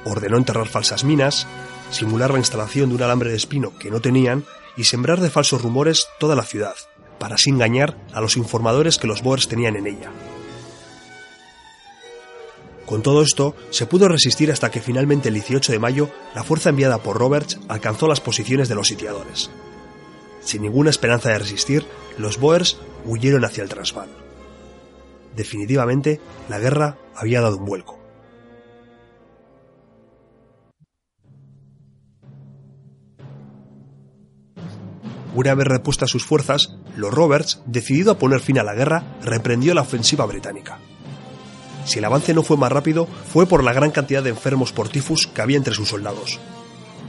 Ordenó 0.04 0.38
enterrar 0.38 0.68
falsas 0.68 1.04
minas, 1.04 1.48
simular 1.90 2.32
la 2.32 2.40
instalación 2.40 2.90
de 2.90 2.96
un 2.96 3.04
alambre 3.04 3.30
de 3.30 3.38
espino 3.38 3.78
que 3.78 3.92
no 3.92 4.02
tenían 4.02 4.44
y 4.78 4.84
sembrar 4.84 5.20
de 5.22 5.30
falsos 5.30 5.62
rumores 5.62 6.08
toda 6.20 6.36
la 6.36 6.44
ciudad, 6.44 6.76
para 7.20 7.36
así 7.36 7.50
engañar 7.50 7.98
a 8.14 8.22
los 8.22 8.38
informadores 8.38 8.98
que 8.98 9.08
los 9.08 9.22
Boers 9.22 9.48
tenían 9.48 9.76
en 9.76 9.88
ella. 9.88 10.12
Con 12.86 13.02
todo 13.02 13.24
esto, 13.24 13.56
se 13.72 13.88
pudo 13.88 14.08
resistir 14.08 14.52
hasta 14.52 14.70
que 14.70 14.80
finalmente 14.80 15.30
el 15.30 15.34
18 15.34 15.72
de 15.72 15.80
mayo 15.80 16.10
la 16.36 16.44
fuerza 16.44 16.70
enviada 16.70 17.00
por 17.00 17.18
Roberts 17.18 17.60
alcanzó 17.68 18.08
las 18.08 18.22
posiciones 18.22 18.70
de 18.70 18.76
los 18.76 18.88
sitiadores. 18.88 19.50
Sin 20.42 20.62
ninguna 20.62 20.92
esperanza 20.92 21.30
de 21.30 21.40
resistir, 21.40 21.86
los 22.20 22.40
Boers 22.40 22.78
huyeron 23.04 23.44
hacia 23.44 23.64
el 23.64 23.70
Transvaal. 23.70 24.10
Definitivamente, 25.36 26.22
la 26.48 26.60
guerra 26.60 26.98
había 27.16 27.42
dado 27.42 27.58
un 27.58 27.66
vuelco. 27.66 28.05
Una 35.36 35.54
vez 35.54 35.68
repuestas 35.68 36.10
sus 36.10 36.26
fuerzas, 36.26 36.72
los 36.96 37.14
Roberts, 37.14 37.60
decidido 37.66 38.14
a 38.14 38.18
poner 38.18 38.40
fin 38.40 38.58
a 38.58 38.64
la 38.64 38.74
guerra, 38.74 39.18
reprendió 39.22 39.74
la 39.74 39.82
ofensiva 39.82 40.26
británica. 40.26 40.80
Si 41.84 42.00
el 42.00 42.06
avance 42.06 42.34
no 42.34 42.42
fue 42.42 42.56
más 42.56 42.72
rápido, 42.72 43.06
fue 43.06 43.46
por 43.46 43.62
la 43.62 43.74
gran 43.74 43.92
cantidad 43.92 44.24
de 44.24 44.30
enfermos 44.30 44.72
por 44.72 44.88
tifus 44.88 45.28
que 45.28 45.42
había 45.42 45.58
entre 45.58 45.74
sus 45.74 45.90
soldados. 45.90 46.40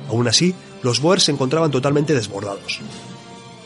Aún 0.08 0.26
así, 0.26 0.56
los 0.82 1.00
Boers 1.00 1.22
se 1.22 1.32
encontraban 1.32 1.70
totalmente 1.70 2.14
desbordados. 2.14 2.80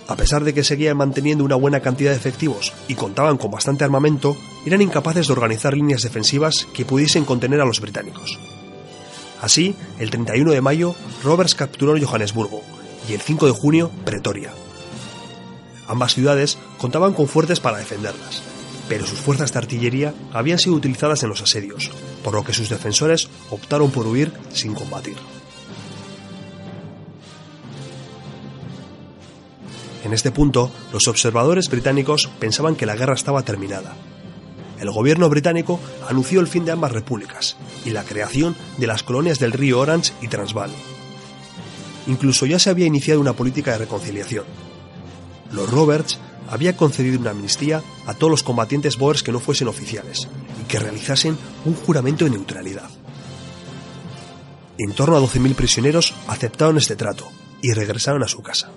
A 0.08 0.16
pesar 0.16 0.44
de 0.44 0.52
que 0.52 0.62
seguían 0.62 0.98
manteniendo 0.98 1.42
una 1.42 1.56
buena 1.56 1.80
cantidad 1.80 2.10
de 2.10 2.18
efectivos 2.18 2.74
y 2.86 2.96
contaban 2.96 3.38
con 3.38 3.50
bastante 3.50 3.84
armamento, 3.84 4.36
eran 4.66 4.82
incapaces 4.82 5.26
de 5.26 5.32
organizar 5.32 5.72
líneas 5.72 6.02
defensivas 6.02 6.68
que 6.74 6.84
pudiesen 6.84 7.24
contener 7.24 7.62
a 7.62 7.64
los 7.64 7.80
británicos. 7.80 8.38
Así, 9.40 9.74
el 9.98 10.10
31 10.10 10.52
de 10.52 10.60
mayo, 10.60 10.94
Roberts 11.24 11.54
capturó 11.54 11.94
Johannesburgo 11.98 12.62
y 13.08 13.14
el 13.14 13.20
5 13.20 13.46
de 13.46 13.52
junio, 13.52 13.90
Pretoria. 14.04 14.52
Ambas 15.88 16.14
ciudades 16.14 16.58
contaban 16.78 17.12
con 17.12 17.26
fuertes 17.26 17.60
para 17.60 17.78
defenderlas, 17.78 18.42
pero 18.88 19.06
sus 19.06 19.18
fuerzas 19.18 19.52
de 19.52 19.58
artillería 19.58 20.14
habían 20.32 20.58
sido 20.58 20.76
utilizadas 20.76 21.22
en 21.22 21.28
los 21.28 21.42
asedios, 21.42 21.90
por 22.22 22.34
lo 22.34 22.44
que 22.44 22.52
sus 22.52 22.68
defensores 22.68 23.28
optaron 23.50 23.90
por 23.90 24.06
huir 24.06 24.32
sin 24.52 24.74
combatir. 24.74 25.16
En 30.04 30.12
este 30.12 30.30
punto, 30.30 30.70
los 30.92 31.08
observadores 31.08 31.68
británicos 31.68 32.28
pensaban 32.38 32.74
que 32.74 32.86
la 32.86 32.96
guerra 32.96 33.14
estaba 33.14 33.42
terminada. 33.42 33.94
El 34.80 34.90
gobierno 34.90 35.28
británico 35.28 35.78
anunció 36.08 36.40
el 36.40 36.46
fin 36.46 36.64
de 36.64 36.72
ambas 36.72 36.92
repúblicas 36.92 37.56
y 37.84 37.90
la 37.90 38.02
creación 38.02 38.56
de 38.78 38.86
las 38.86 39.02
colonias 39.02 39.38
del 39.38 39.52
río 39.52 39.78
Orange 39.78 40.12
y 40.22 40.28
Transvaal. 40.28 40.70
Incluso 42.06 42.46
ya 42.46 42.58
se 42.58 42.70
había 42.70 42.86
iniciado 42.86 43.20
una 43.20 43.34
política 43.34 43.72
de 43.72 43.78
reconciliación. 43.78 44.44
Los 45.52 45.70
Roberts 45.70 46.18
había 46.48 46.76
concedido 46.76 47.20
una 47.20 47.30
amnistía 47.30 47.82
a 48.06 48.14
todos 48.14 48.30
los 48.30 48.42
combatientes 48.42 48.96
boers 48.96 49.22
que 49.22 49.32
no 49.32 49.40
fuesen 49.40 49.68
oficiales 49.68 50.28
y 50.60 50.64
que 50.64 50.78
realizasen 50.78 51.36
un 51.64 51.74
juramento 51.74 52.24
de 52.24 52.32
neutralidad. 52.32 52.90
En 54.78 54.92
torno 54.92 55.16
a 55.16 55.20
12.000 55.20 55.54
prisioneros 55.54 56.14
aceptaron 56.26 56.78
este 56.78 56.96
trato 56.96 57.30
y 57.62 57.72
regresaron 57.72 58.22
a 58.22 58.28
su 58.28 58.42
casa. 58.42 58.70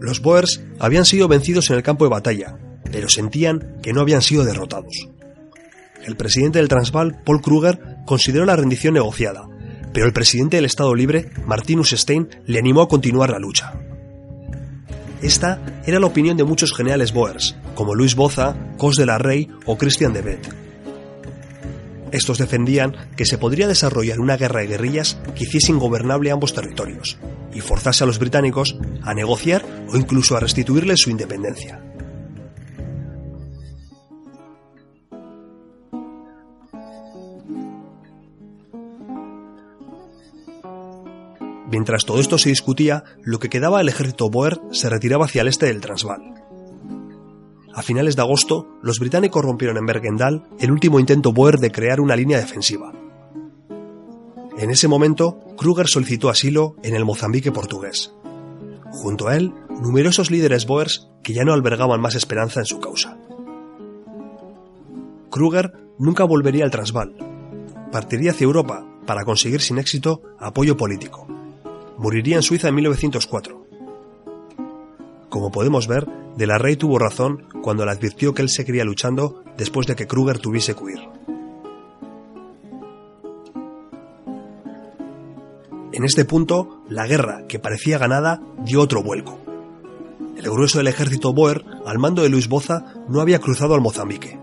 Los 0.00 0.22
Boers 0.22 0.62
habían 0.78 1.04
sido 1.04 1.28
vencidos 1.28 1.68
en 1.70 1.76
el 1.76 1.82
campo 1.82 2.04
de 2.04 2.10
batalla, 2.10 2.56
pero 2.90 3.08
sentían 3.08 3.78
que 3.82 3.92
no 3.92 4.00
habían 4.00 4.22
sido 4.22 4.44
derrotados. 4.44 5.08
El 6.04 6.16
presidente 6.16 6.58
del 6.58 6.68
Transvaal, 6.68 7.20
Paul 7.24 7.40
Kruger, 7.40 7.98
consideró 8.06 8.44
la 8.44 8.56
rendición 8.56 8.94
negociada, 8.94 9.48
pero 9.92 10.06
el 10.06 10.12
presidente 10.12 10.56
del 10.56 10.64
Estado 10.64 10.94
Libre, 10.94 11.30
Martinus 11.46 11.90
Stein, 11.90 12.28
le 12.46 12.58
animó 12.58 12.82
a 12.82 12.88
continuar 12.88 13.30
la 13.30 13.38
lucha. 13.38 13.74
Esta 15.22 15.82
era 15.86 16.00
la 16.00 16.06
opinión 16.06 16.36
de 16.36 16.44
muchos 16.44 16.74
generales 16.74 17.12
Boers, 17.12 17.56
como 17.74 17.94
Luis 17.94 18.14
Boza, 18.14 18.56
Cos 18.78 18.96
de 18.96 19.06
la 19.06 19.18
Rey 19.18 19.48
o 19.66 19.76
Christian 19.76 20.14
de 20.14 20.20
Wet. 20.20 20.54
Estos 22.12 22.38
defendían 22.38 22.96
que 23.16 23.26
se 23.26 23.38
podría 23.38 23.68
desarrollar 23.68 24.18
una 24.18 24.36
guerra 24.36 24.60
de 24.60 24.68
guerrillas 24.68 25.18
que 25.36 25.44
hiciese 25.44 25.72
ingobernable 25.72 26.30
ambos 26.30 26.54
territorios 26.54 27.18
y 27.52 27.60
forzase 27.60 28.04
a 28.04 28.06
los 28.06 28.18
británicos 28.18 28.76
a 29.02 29.14
negociar 29.14 29.64
o 29.92 29.96
incluso 29.96 30.36
a 30.36 30.40
restituirles 30.40 31.00
su 31.00 31.10
independencia. 31.10 31.82
Mientras 41.70 42.04
todo 42.04 42.20
esto 42.20 42.36
se 42.36 42.48
discutía, 42.48 43.04
lo 43.22 43.38
que 43.38 43.48
quedaba 43.48 43.78
del 43.78 43.88
ejército 43.88 44.28
Boer 44.28 44.60
se 44.72 44.90
retiraba 44.90 45.26
hacia 45.26 45.42
el 45.42 45.48
este 45.48 45.66
del 45.66 45.80
Transvaal. 45.80 46.34
A 47.72 47.82
finales 47.82 48.16
de 48.16 48.22
agosto, 48.22 48.66
los 48.82 48.98
británicos 48.98 49.44
rompieron 49.44 49.76
en 49.76 49.86
Bergendal 49.86 50.48
el 50.58 50.72
último 50.72 50.98
intento 50.98 51.32
Boer 51.32 51.58
de 51.58 51.70
crear 51.70 52.00
una 52.00 52.16
línea 52.16 52.38
defensiva. 52.38 52.92
En 54.58 54.70
ese 54.70 54.88
momento, 54.88 55.38
Kruger 55.56 55.86
solicitó 55.86 56.28
asilo 56.28 56.74
en 56.82 56.96
el 56.96 57.04
Mozambique 57.04 57.52
portugués. 57.52 58.12
Junto 58.90 59.28
a 59.28 59.36
él, 59.36 59.54
numerosos 59.80 60.32
líderes 60.32 60.66
Boers 60.66 61.08
que 61.22 61.32
ya 61.32 61.44
no 61.44 61.52
albergaban 61.52 62.00
más 62.00 62.16
esperanza 62.16 62.58
en 62.58 62.66
su 62.66 62.80
causa. 62.80 63.16
Kruger 65.30 65.72
nunca 66.00 66.24
volvería 66.24 66.64
al 66.64 66.72
Transvaal. 66.72 67.14
Partiría 67.92 68.32
hacia 68.32 68.44
Europa 68.44 68.84
para 69.06 69.24
conseguir 69.24 69.60
sin 69.60 69.78
éxito 69.78 70.22
apoyo 70.40 70.76
político 70.76 71.28
moriría 72.00 72.36
en 72.36 72.42
Suiza 72.42 72.68
en 72.68 72.74
1904. 72.76 73.66
Como 75.28 75.50
podemos 75.50 75.86
ver, 75.86 76.08
De 76.36 76.46
la 76.46 76.58
Rey 76.58 76.76
tuvo 76.76 76.98
razón 76.98 77.44
cuando 77.60 77.84
le 77.84 77.90
advirtió 77.90 78.32
que 78.32 78.40
él 78.40 78.48
seguiría 78.48 78.84
luchando 78.84 79.42
después 79.58 79.86
de 79.86 79.96
que 79.96 80.06
Kruger 80.06 80.38
tuviese 80.38 80.74
que 80.74 80.82
huir. 80.82 81.00
En 85.92 86.04
este 86.04 86.24
punto, 86.24 86.82
la 86.88 87.06
guerra, 87.06 87.46
que 87.48 87.58
parecía 87.58 87.98
ganada, 87.98 88.40
dio 88.64 88.80
otro 88.80 89.02
vuelco. 89.02 89.38
El 90.36 90.50
grueso 90.50 90.78
del 90.78 90.86
ejército 90.86 91.34
Boer, 91.34 91.64
al 91.84 91.98
mando 91.98 92.22
de 92.22 92.30
Luis 92.30 92.48
Boza, 92.48 92.94
no 93.08 93.20
había 93.20 93.40
cruzado 93.40 93.74
al 93.74 93.82
Mozambique. 93.82 94.38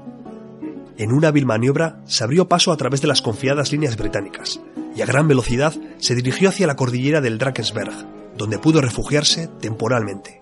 En 0.97 1.11
una 1.11 1.29
hábil 1.29 1.47
maniobra, 1.47 2.01
se 2.05 2.23
abrió 2.23 2.47
paso 2.47 2.71
a 2.71 2.77
través 2.77 3.01
de 3.01 3.07
las 3.07 3.23
confiadas 3.23 3.71
líneas 3.71 3.97
británicas, 3.97 4.61
y 4.97 5.01
a 5.03 5.05
gran 5.05 5.27
velocidad 5.27 5.75
se 5.99 6.15
dirigió 6.15 6.49
hacia 6.49 6.65
la 6.65 6.75
cordillera 6.75 7.21
del 7.21 7.37
Drakensberg, 7.37 7.93
donde 8.35 8.57
pudo 8.57 8.81
refugiarse 8.81 9.47
temporalmente. 9.47 10.41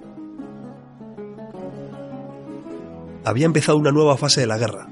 Había 3.26 3.48
empezado 3.48 3.78
una 3.78 3.92
nueva 3.92 4.16
fase 4.16 4.40
de 4.40 4.48
la 4.48 4.58
guerra, 4.58 4.88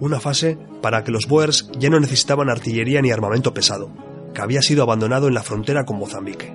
una 0.00 0.18
fase 0.18 0.56
para 0.80 1.04
que 1.04 1.10
los 1.10 1.28
Boers 1.28 1.70
ya 1.78 1.90
no 1.90 2.00
necesitaban 2.00 2.48
artillería 2.48 3.02
ni 3.02 3.10
armamento 3.10 3.52
pesado, 3.52 3.90
que 4.32 4.40
había 4.40 4.62
sido 4.62 4.82
abandonado 4.82 5.28
en 5.28 5.34
la 5.34 5.42
frontera 5.42 5.84
con 5.84 5.98
Mozambique. 5.98 6.54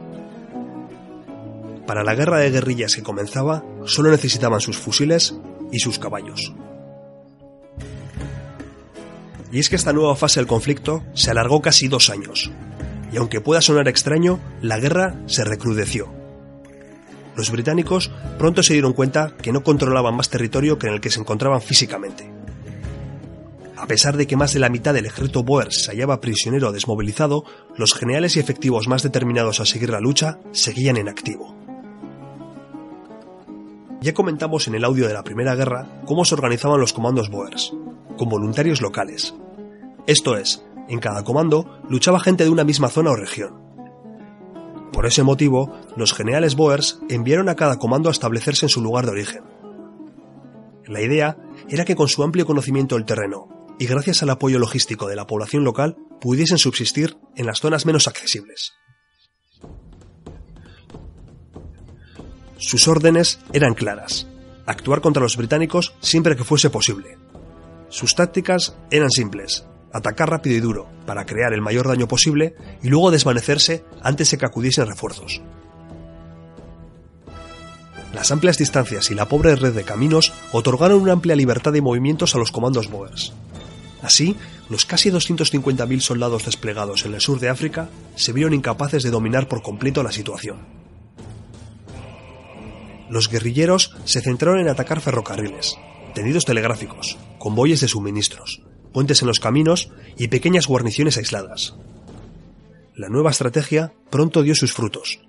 Para 1.86 2.04
la 2.04 2.16
guerra 2.16 2.40
de 2.40 2.50
guerrillas 2.50 2.96
que 2.96 3.04
comenzaba, 3.04 3.64
solo 3.86 4.10
necesitaban 4.10 4.62
sus 4.62 4.80
fusiles 4.80 5.36
y 5.72 5.78
sus 5.78 6.00
caballos. 6.00 6.56
Y 9.52 9.60
es 9.60 9.70
que 9.70 9.76
esta 9.76 9.94
nueva 9.94 10.16
fase 10.16 10.40
del 10.40 10.48
conflicto 10.48 11.04
se 11.14 11.32
alargó 11.32 11.62
casi 11.62 11.88
dos 11.88 12.10
años, 12.10 12.52
y 13.12 13.18
aunque 13.18 13.42
pueda 13.42 13.62
sonar 13.62 13.88
extraño, 13.88 14.40
la 14.62 14.80
guerra 14.80 15.16
se 15.26 15.44
recrudeció. 15.44 16.10
Los 17.36 17.52
británicos 17.52 18.12
pronto 18.38 18.64
se 18.64 18.74
dieron 18.74 18.94
cuenta 18.94 19.36
que 19.42 19.52
no 19.52 19.64
controlaban 19.64 20.16
más 20.16 20.30
territorio 20.30 20.78
que 20.78 20.88
en 20.88 20.94
el 20.94 21.02
que 21.02 21.10
se 21.10 21.20
encontraban 21.20 21.62
físicamente. 21.62 22.32
A 23.78 23.88
pesar 23.88 24.16
de 24.16 24.28
que 24.28 24.38
más 24.38 24.54
de 24.54 24.60
la 24.60 24.70
mitad 24.70 24.94
del 24.94 25.08
ejército 25.08 25.44
Boer 25.44 25.74
se 25.74 25.92
hallaba 25.92 26.22
prisionero 26.22 26.70
o 26.70 26.72
desmovilizado, 26.72 27.44
los 27.76 27.94
generales 27.94 28.36
y 28.36 28.40
efectivos 28.40 28.88
más 28.88 29.02
determinados 29.02 29.60
a 29.60 29.66
seguir 29.66 29.90
la 29.90 30.00
lucha 30.00 30.40
seguían 30.52 30.98
en 30.98 31.10
activo. 31.10 31.56
Ya 34.02 34.14
comentamos 34.14 34.68
en 34.68 34.76
el 34.76 34.84
audio 34.84 35.08
de 35.08 35.14
la 35.14 35.24
Primera 35.24 35.56
Guerra 35.56 36.02
cómo 36.06 36.26
se 36.26 36.36
organizaban 36.36 36.80
los 36.80 36.94
comandos 36.94 37.30
Boers, 37.30 37.74
con 38.22 38.30
voluntarios 38.30 38.82
locales. 38.84 39.34
Esto 40.06 40.38
es, 40.38 40.64
en 40.88 41.00
cada 41.00 41.24
comando 41.24 41.82
luchaba 41.90 42.20
gente 42.20 42.44
de 42.44 42.52
una 42.52 42.64
misma 42.64 42.88
zona 42.88 43.10
o 43.10 43.16
región. 43.16 43.60
Por 44.94 45.08
ese 45.08 45.24
motivo, 45.24 45.76
los 45.96 46.14
generales 46.14 46.56
Boers 46.56 47.00
enviaron 47.10 47.50
a 47.50 47.56
cada 47.56 47.80
comando 47.80 48.10
a 48.10 48.12
establecerse 48.12 48.68
en 48.68 48.70
su 48.70 48.80
lugar 48.80 49.06
de 49.06 49.12
origen. 49.14 49.44
La 50.86 51.02
idea 51.02 51.36
era 51.68 51.84
que 51.84 51.96
con 51.96 52.10
su 52.10 52.22
amplio 52.22 52.46
conocimiento 52.46 52.94
del 52.94 53.06
terreno 53.06 53.48
y 53.80 53.88
gracias 53.88 54.22
al 54.22 54.30
apoyo 54.30 54.60
logístico 54.60 55.08
de 55.08 55.16
la 55.16 55.26
población 55.26 55.64
local 55.64 55.98
pudiesen 56.20 56.60
subsistir 56.60 57.18
en 57.36 57.48
las 57.48 57.60
zonas 57.60 57.88
menos 57.88 58.08
accesibles. 58.08 58.74
Sus 62.60 62.88
órdenes 62.88 63.40
eran 63.52 63.74
claras, 63.74 64.28
actuar 64.68 65.02
contra 65.02 65.24
los 65.24 65.38
británicos 65.38 65.96
siempre 66.02 66.36
que 66.36 66.44
fuese 66.44 66.70
posible. 66.70 67.18
Sus 67.92 68.16
tácticas 68.16 68.76
eran 68.90 69.12
simples, 69.12 69.66
atacar 69.94 70.32
rápido 70.32 70.56
y 70.56 70.60
duro 70.60 70.90
para 71.06 71.28
crear 71.28 71.54
el 71.54 71.62
mayor 71.62 71.88
daño 71.88 72.08
posible 72.08 72.56
y 72.82 72.88
luego 72.88 73.12
desvanecerse 73.12 73.86
antes 74.02 74.32
de 74.32 74.40
que 74.40 74.46
acudiesen 74.46 74.88
refuerzos. 74.88 75.42
Las 78.16 78.32
amplias 78.32 78.58
distancias 78.58 79.12
y 79.12 79.14
la 79.14 79.28
pobre 79.28 79.56
red 79.56 79.74
de 79.74 79.84
caminos 79.84 80.34
otorgaron 80.52 81.02
una 81.02 81.14
amplia 81.14 81.36
libertad 81.36 81.72
de 81.72 81.82
movimientos 81.82 82.34
a 82.34 82.40
los 82.40 82.52
comandos 82.52 82.90
Boers. 82.90 83.34
Así, 84.02 84.36
los 84.70 84.86
casi 84.86 85.12
250.000 85.12 86.00
soldados 86.00 86.46
desplegados 86.46 87.06
en 87.06 87.14
el 87.14 87.22
sur 87.22 87.40
de 87.40 87.50
África 87.50 87.90
se 88.16 88.34
vieron 88.34 88.54
incapaces 88.54 89.04
de 89.04 89.12
dominar 89.12 89.48
por 89.48 89.62
completo 89.62 90.02
la 90.02 90.12
situación 90.12 90.82
los 93.12 93.28
guerrilleros 93.30 93.94
se 94.06 94.22
centraron 94.22 94.62
en 94.62 94.70
atacar 94.70 95.02
ferrocarriles, 95.02 95.78
tendidos 96.14 96.46
telegráficos, 96.46 97.18
convoyes 97.40 97.82
de 97.82 97.88
suministros, 97.88 98.62
puentes 98.94 99.22
en 99.22 99.28
los 99.28 99.40
caminos 99.40 99.92
y 100.18 100.28
pequeñas 100.28 100.68
guarniciones 100.68 101.18
aisladas. 101.18 101.76
La 102.96 103.10
nueva 103.10 103.32
estrategia 103.32 103.94
pronto 104.10 104.44
dio 104.44 104.56
sus 104.56 104.74
frutos. 104.74 105.20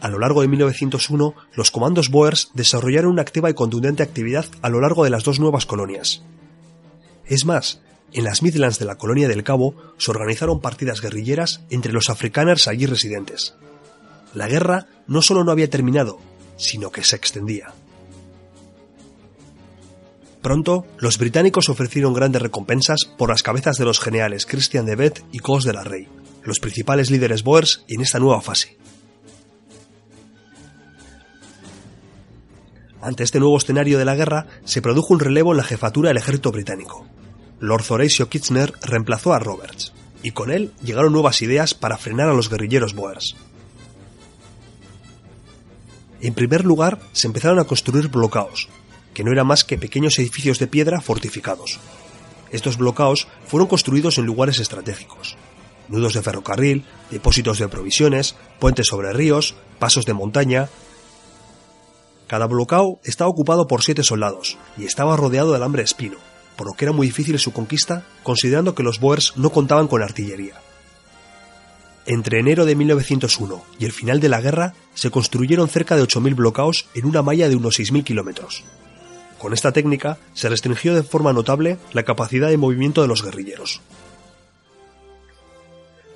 A 0.00 0.08
lo 0.08 0.18
largo 0.18 0.42
de 0.42 0.48
1901, 0.48 1.34
los 1.54 1.70
comandos 1.70 2.10
Boers 2.10 2.50
desarrollaron 2.54 3.12
una 3.12 3.22
activa 3.22 3.50
y 3.50 3.54
contundente 3.54 4.02
actividad 4.02 4.46
a 4.60 4.68
lo 4.68 4.80
largo 4.80 5.04
de 5.04 5.10
las 5.10 5.24
dos 5.24 5.38
nuevas 5.38 5.64
colonias. 5.64 6.22
Es 7.24 7.44
más, 7.44 7.80
en 8.12 8.24
las 8.24 8.42
Midlands 8.42 8.78
de 8.78 8.84
la 8.84 8.96
colonia 8.96 9.28
del 9.28 9.44
Cabo 9.44 9.74
se 9.96 10.10
organizaron 10.10 10.60
partidas 10.60 11.00
guerrilleras 11.00 11.62
entre 11.70 11.92
los 11.92 12.10
afrikaners 12.10 12.68
allí 12.68 12.86
residentes. 12.86 13.54
La 14.34 14.48
guerra 14.48 14.86
no 15.06 15.22
solo 15.22 15.44
no 15.44 15.52
había 15.52 15.70
terminado, 15.70 16.18
sino 16.56 16.90
que 16.90 17.04
se 17.04 17.16
extendía. 17.16 17.72
Pronto, 20.42 20.84
los 20.98 21.18
británicos 21.18 21.68
ofrecieron 21.68 22.14
grandes 22.14 22.42
recompensas 22.42 23.04
por 23.16 23.30
las 23.30 23.44
cabezas 23.44 23.76
de 23.76 23.84
los 23.84 24.00
generales 24.00 24.44
Christian 24.44 24.86
de 24.86 24.96
Beth 24.96 25.24
y 25.30 25.38
Cos 25.38 25.62
de 25.62 25.72
la 25.72 25.84
Rey, 25.84 26.08
los 26.42 26.58
principales 26.58 27.12
líderes 27.12 27.44
boers 27.44 27.84
en 27.86 28.00
esta 28.00 28.18
nueva 28.18 28.42
fase. 28.42 28.76
Ante 33.00 33.22
este 33.22 33.38
nuevo 33.38 33.56
escenario 33.56 33.98
de 33.98 34.04
la 34.04 34.16
guerra, 34.16 34.46
se 34.64 34.82
produjo 34.82 35.14
un 35.14 35.20
relevo 35.20 35.52
en 35.52 35.58
la 35.58 35.64
jefatura 35.64 36.08
del 36.08 36.18
ejército 36.18 36.50
británico. 36.50 37.06
Lord 37.60 37.84
Horatio 37.88 38.28
Kitchener 38.28 38.72
reemplazó 38.82 39.32
a 39.32 39.38
Roberts, 39.38 39.92
y 40.24 40.32
con 40.32 40.50
él 40.50 40.72
llegaron 40.82 41.12
nuevas 41.12 41.40
ideas 41.42 41.74
para 41.74 41.98
frenar 41.98 42.28
a 42.28 42.34
los 42.34 42.50
guerrilleros 42.50 42.94
boers. 42.94 43.36
En 46.20 46.34
primer 46.34 46.64
lugar, 46.64 47.00
se 47.12 47.28
empezaron 47.28 47.58
a 47.58 47.64
construir 47.64 48.08
bloqueos, 48.08 48.68
que 49.14 49.24
no 49.24 49.32
eran 49.32 49.46
más 49.46 49.64
que 49.64 49.78
pequeños 49.78 50.18
edificios 50.18 50.58
de 50.58 50.66
piedra 50.66 51.00
fortificados. 51.00 51.78
Estos 52.50 52.76
bloqueos 52.76 53.28
fueron 53.46 53.68
construidos 53.68 54.18
en 54.18 54.26
lugares 54.26 54.58
estratégicos. 54.58 55.36
Nudos 55.88 56.14
de 56.14 56.22
ferrocarril, 56.22 56.84
depósitos 57.10 57.58
de 57.58 57.68
provisiones, 57.68 58.36
puentes 58.58 58.86
sobre 58.86 59.12
ríos, 59.12 59.54
pasos 59.78 60.06
de 60.06 60.14
montaña. 60.14 60.68
Cada 62.26 62.46
bloqueo 62.46 63.00
estaba 63.04 63.30
ocupado 63.30 63.66
por 63.66 63.82
siete 63.82 64.02
soldados 64.02 64.58
y 64.76 64.84
estaba 64.84 65.16
rodeado 65.16 65.50
de 65.50 65.56
alambre 65.56 65.82
espino, 65.82 66.18
por 66.56 66.66
lo 66.66 66.74
que 66.74 66.84
era 66.84 66.92
muy 66.92 67.06
difícil 67.06 67.38
su 67.38 67.52
conquista, 67.52 68.04
considerando 68.22 68.74
que 68.74 68.82
los 68.82 69.00
Boers 69.00 69.34
no 69.36 69.50
contaban 69.50 69.88
con 69.88 70.02
artillería. 70.02 70.60
Entre 72.04 72.40
enero 72.40 72.64
de 72.64 72.74
1901 72.74 73.62
y 73.78 73.84
el 73.84 73.92
final 73.92 74.20
de 74.20 74.28
la 74.28 74.40
guerra, 74.40 74.74
se 74.94 75.10
construyeron 75.10 75.68
cerca 75.68 75.96
de 75.96 76.02
8.000 76.02 76.34
bloqueos 76.34 76.86
en 76.94 77.06
una 77.06 77.22
malla 77.22 77.48
de 77.48 77.56
unos 77.56 77.78
6.000 77.78 78.02
kilómetros. 78.04 78.64
Con 79.42 79.52
esta 79.52 79.72
técnica 79.72 80.18
se 80.34 80.48
restringió 80.48 80.94
de 80.94 81.02
forma 81.02 81.32
notable 81.32 81.76
la 81.92 82.04
capacidad 82.04 82.48
de 82.48 82.56
movimiento 82.56 83.02
de 83.02 83.08
los 83.08 83.24
guerrilleros. 83.24 83.80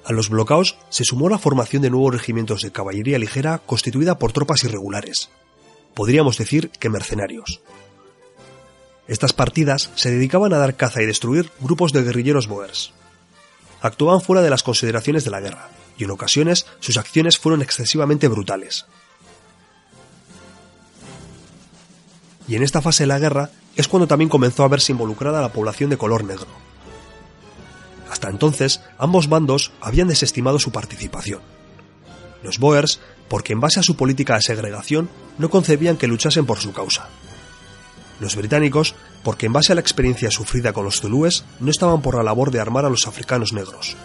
A 0.05 0.13
los 0.13 0.29
bloqueos 0.29 0.79
se 0.91 1.03
sumó 1.03 1.29
la 1.29 1.41
formación 1.41 1.83
de 1.83 1.91
nuevos 1.91 2.15
regimientos 2.15 2.63
de 2.63 2.71
caballería 2.71 3.19
ligera 3.19 3.59
constituida 3.67 4.17
por 4.21 4.31
tropas 4.31 4.63
irregulares. 4.63 5.29
Podríamos 5.93 6.39
decir 6.39 6.71
que 6.71 6.89
mercenarios. 6.89 7.61
Estas 9.09 9.33
partidas 9.33 9.91
se 9.97 10.13
dedicaban 10.13 10.53
a 10.53 10.59
dar 10.59 10.77
caza 10.77 11.03
y 11.03 11.07
destruir 11.07 11.51
grupos 11.59 11.93
de 11.93 12.05
guerrilleros 12.05 12.47
boers. 12.47 12.93
Actuaban 13.83 14.21
fuera 14.21 14.41
de 14.41 14.51
las 14.51 14.63
consideraciones 14.63 15.25
de 15.25 15.33
la 15.33 15.41
guerra, 15.41 15.71
y 15.99 16.05
en 16.05 16.13
ocasiones 16.13 16.67
sus 16.79 16.97
acciones 16.97 17.39
fueron 17.39 17.61
excesivamente 17.61 18.29
brutales. 18.29 18.87
Y 22.49 22.57
en 22.57 22.63
esta 22.63 22.83
fase 22.83 23.05
de 23.05 23.09
la 23.09 23.19
guerra 23.19 23.51
es 23.75 23.89
cuando 23.89 24.07
también 24.07 24.29
comenzó 24.29 24.65
a 24.65 24.69
verse 24.69 24.93
involucrada 24.93 25.41
la 25.41 25.53
población 25.53 25.91
de 25.91 25.99
color 25.99 26.25
negro. 26.25 26.47
Hasta 28.11 28.31
entonces, 28.31 28.81
ambos 28.99 29.29
bandos 29.29 29.73
habían 29.81 30.09
desestimado 30.09 30.59
su 30.59 30.71
participación. 30.71 31.41
Los 32.43 32.59
Boers, 32.59 33.01
porque 33.29 33.53
en 33.53 33.61
base 33.61 33.81
a 33.81 33.83
su 33.83 33.97
política 33.97 34.37
de 34.37 34.43
segregación, 34.43 35.09
no 35.39 35.51
concebían 35.51 35.97
que 35.97 36.07
luchasen 36.07 36.47
por 36.47 36.59
su 36.59 36.73
causa. 36.73 37.09
Los 38.21 38.37
británicos, 38.37 38.95
porque 39.25 39.47
en 39.47 39.53
base 39.53 39.73
a 39.73 39.75
la 39.75 39.81
experiencia 39.81 40.31
sufrida 40.31 40.73
con 40.73 40.85
los 40.85 41.01
zulúes, 41.01 41.45
no 41.61 41.71
estaban 41.71 42.01
por 42.01 42.15
la 42.15 42.23
labor 42.23 42.51
de 42.51 42.61
armar 42.61 42.85
a 42.85 42.91
los 42.91 43.07
africanos 43.07 43.53
negros. 43.53 43.97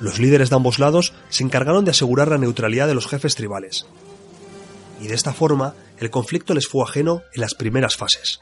Los 0.00 0.18
líderes 0.18 0.48
de 0.48 0.56
ambos 0.56 0.78
lados 0.78 1.12
se 1.28 1.44
encargaron 1.44 1.84
de 1.84 1.90
asegurar 1.90 2.28
la 2.28 2.38
neutralidad 2.38 2.88
de 2.88 2.94
los 2.94 3.06
jefes 3.06 3.34
tribales. 3.34 3.86
Y 5.00 5.08
de 5.08 5.14
esta 5.14 5.32
forma, 5.32 5.74
el 5.98 6.10
conflicto 6.10 6.54
les 6.54 6.68
fue 6.68 6.84
ajeno 6.84 7.22
en 7.34 7.40
las 7.40 7.54
primeras 7.54 7.96
fases. 7.96 8.40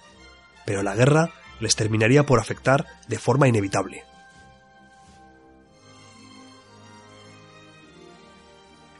Pero 0.66 0.82
la 0.82 0.94
guerra 0.94 1.30
les 1.60 1.76
terminaría 1.76 2.26
por 2.26 2.40
afectar 2.40 2.86
de 3.06 3.18
forma 3.18 3.48
inevitable. 3.48 4.04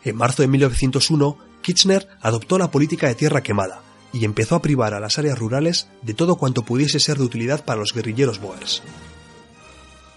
En 0.05 0.17
marzo 0.17 0.43
de 0.43 0.49
1901, 0.49 1.39
Kitchener 1.61 2.09
adoptó 2.23 2.59
la 2.59 2.71
política 2.71 3.09
de 3.09 3.15
tierra 3.15 3.43
quemada 3.43 3.83
y 4.13 4.25
empezó 4.25 4.55
a 4.55 4.63
privar 4.63 4.95
a 4.95 5.01
las 5.01 5.19
áreas 5.19 5.39
rurales 5.39 5.89
de 6.03 6.15
todo 6.15 6.37
cuanto 6.37 6.63
pudiese 6.63 7.01
ser 7.01 7.19
de 7.19 7.25
utilidad 7.25 7.65
para 7.65 7.81
los 7.81 7.93
guerrilleros 7.93 8.41
boers. 8.41 8.83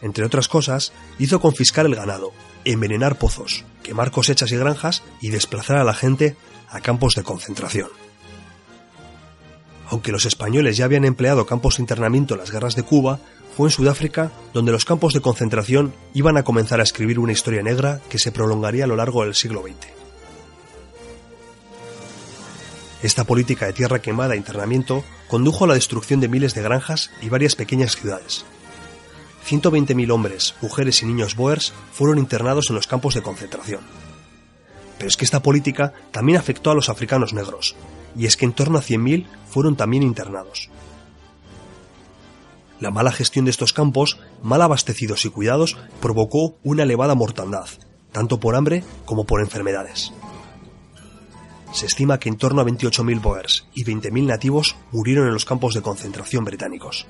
Entre 0.01 0.25
otras 0.25 0.47
cosas, 0.47 0.93
hizo 1.19 1.39
confiscar 1.39 1.85
el 1.85 1.95
ganado, 1.95 2.31
envenenar 2.63 3.17
pozos, 3.17 3.65
quemar 3.83 4.11
cosechas 4.11 4.51
y 4.51 4.57
granjas 4.57 5.03
y 5.19 5.29
desplazar 5.29 5.77
a 5.77 5.83
la 5.83 5.93
gente 5.93 6.35
a 6.71 6.81
campos 6.81 7.15
de 7.15 7.23
concentración. 7.23 7.89
Aunque 9.89 10.11
los 10.11 10.25
españoles 10.25 10.77
ya 10.77 10.85
habían 10.85 11.05
empleado 11.05 11.45
campos 11.45 11.77
de 11.77 11.83
internamiento 11.83 12.33
en 12.33 12.39
las 12.39 12.51
guerras 12.51 12.75
de 12.75 12.83
Cuba, 12.83 13.19
fue 13.55 13.67
en 13.67 13.71
Sudáfrica 13.71 14.31
donde 14.53 14.71
los 14.71 14.85
campos 14.85 15.13
de 15.13 15.19
concentración 15.19 15.93
iban 16.13 16.37
a 16.37 16.43
comenzar 16.43 16.79
a 16.79 16.83
escribir 16.83 17.19
una 17.19 17.33
historia 17.33 17.61
negra 17.61 17.99
que 18.09 18.17
se 18.17 18.31
prolongaría 18.31 18.85
a 18.85 18.87
lo 18.87 18.95
largo 18.95 19.23
del 19.23 19.35
siglo 19.35 19.61
XX. 19.61 19.87
Esta 23.03 23.25
política 23.25 23.65
de 23.65 23.73
tierra 23.73 23.99
quemada 23.99 24.35
e 24.35 24.37
internamiento 24.37 25.03
condujo 25.27 25.65
a 25.65 25.67
la 25.67 25.73
destrucción 25.73 26.19
de 26.19 26.29
miles 26.29 26.53
de 26.53 26.61
granjas 26.61 27.11
y 27.21 27.29
varias 27.29 27.55
pequeñas 27.55 27.95
ciudades. 27.95 28.45
120.000 29.49 30.11
hombres, 30.11 30.55
mujeres 30.61 31.01
y 31.01 31.07
niños 31.07 31.35
boers 31.35 31.73
fueron 31.91 32.19
internados 32.19 32.69
en 32.69 32.75
los 32.75 32.87
campos 32.87 33.15
de 33.15 33.23
concentración. 33.23 33.81
Pero 35.01 35.09
es 35.09 35.17
que 35.17 35.25
esta 35.25 35.41
política 35.41 35.93
también 36.11 36.37
afectó 36.37 36.69
a 36.69 36.75
los 36.75 36.87
africanos 36.87 37.33
negros, 37.33 37.75
y 38.15 38.27
es 38.27 38.37
que 38.37 38.45
en 38.45 38.53
torno 38.53 38.77
a 38.77 38.83
100.000 38.83 39.25
fueron 39.49 39.75
también 39.75 40.03
internados. 40.03 40.69
La 42.79 42.91
mala 42.91 43.11
gestión 43.11 43.45
de 43.45 43.49
estos 43.49 43.73
campos, 43.73 44.19
mal 44.43 44.61
abastecidos 44.61 45.25
y 45.25 45.31
cuidados, 45.31 45.75
provocó 46.01 46.59
una 46.61 46.83
elevada 46.83 47.15
mortandad, 47.15 47.65
tanto 48.11 48.39
por 48.39 48.55
hambre 48.55 48.83
como 49.05 49.25
por 49.25 49.41
enfermedades. 49.41 50.13
Se 51.73 51.87
estima 51.87 52.19
que 52.19 52.29
en 52.29 52.37
torno 52.37 52.61
a 52.61 52.65
28.000 52.65 53.21
boers 53.23 53.65
y 53.73 53.83
20.000 53.83 54.27
nativos 54.27 54.75
murieron 54.91 55.25
en 55.25 55.33
los 55.33 55.45
campos 55.45 55.73
de 55.73 55.81
concentración 55.81 56.45
británicos. 56.45 57.07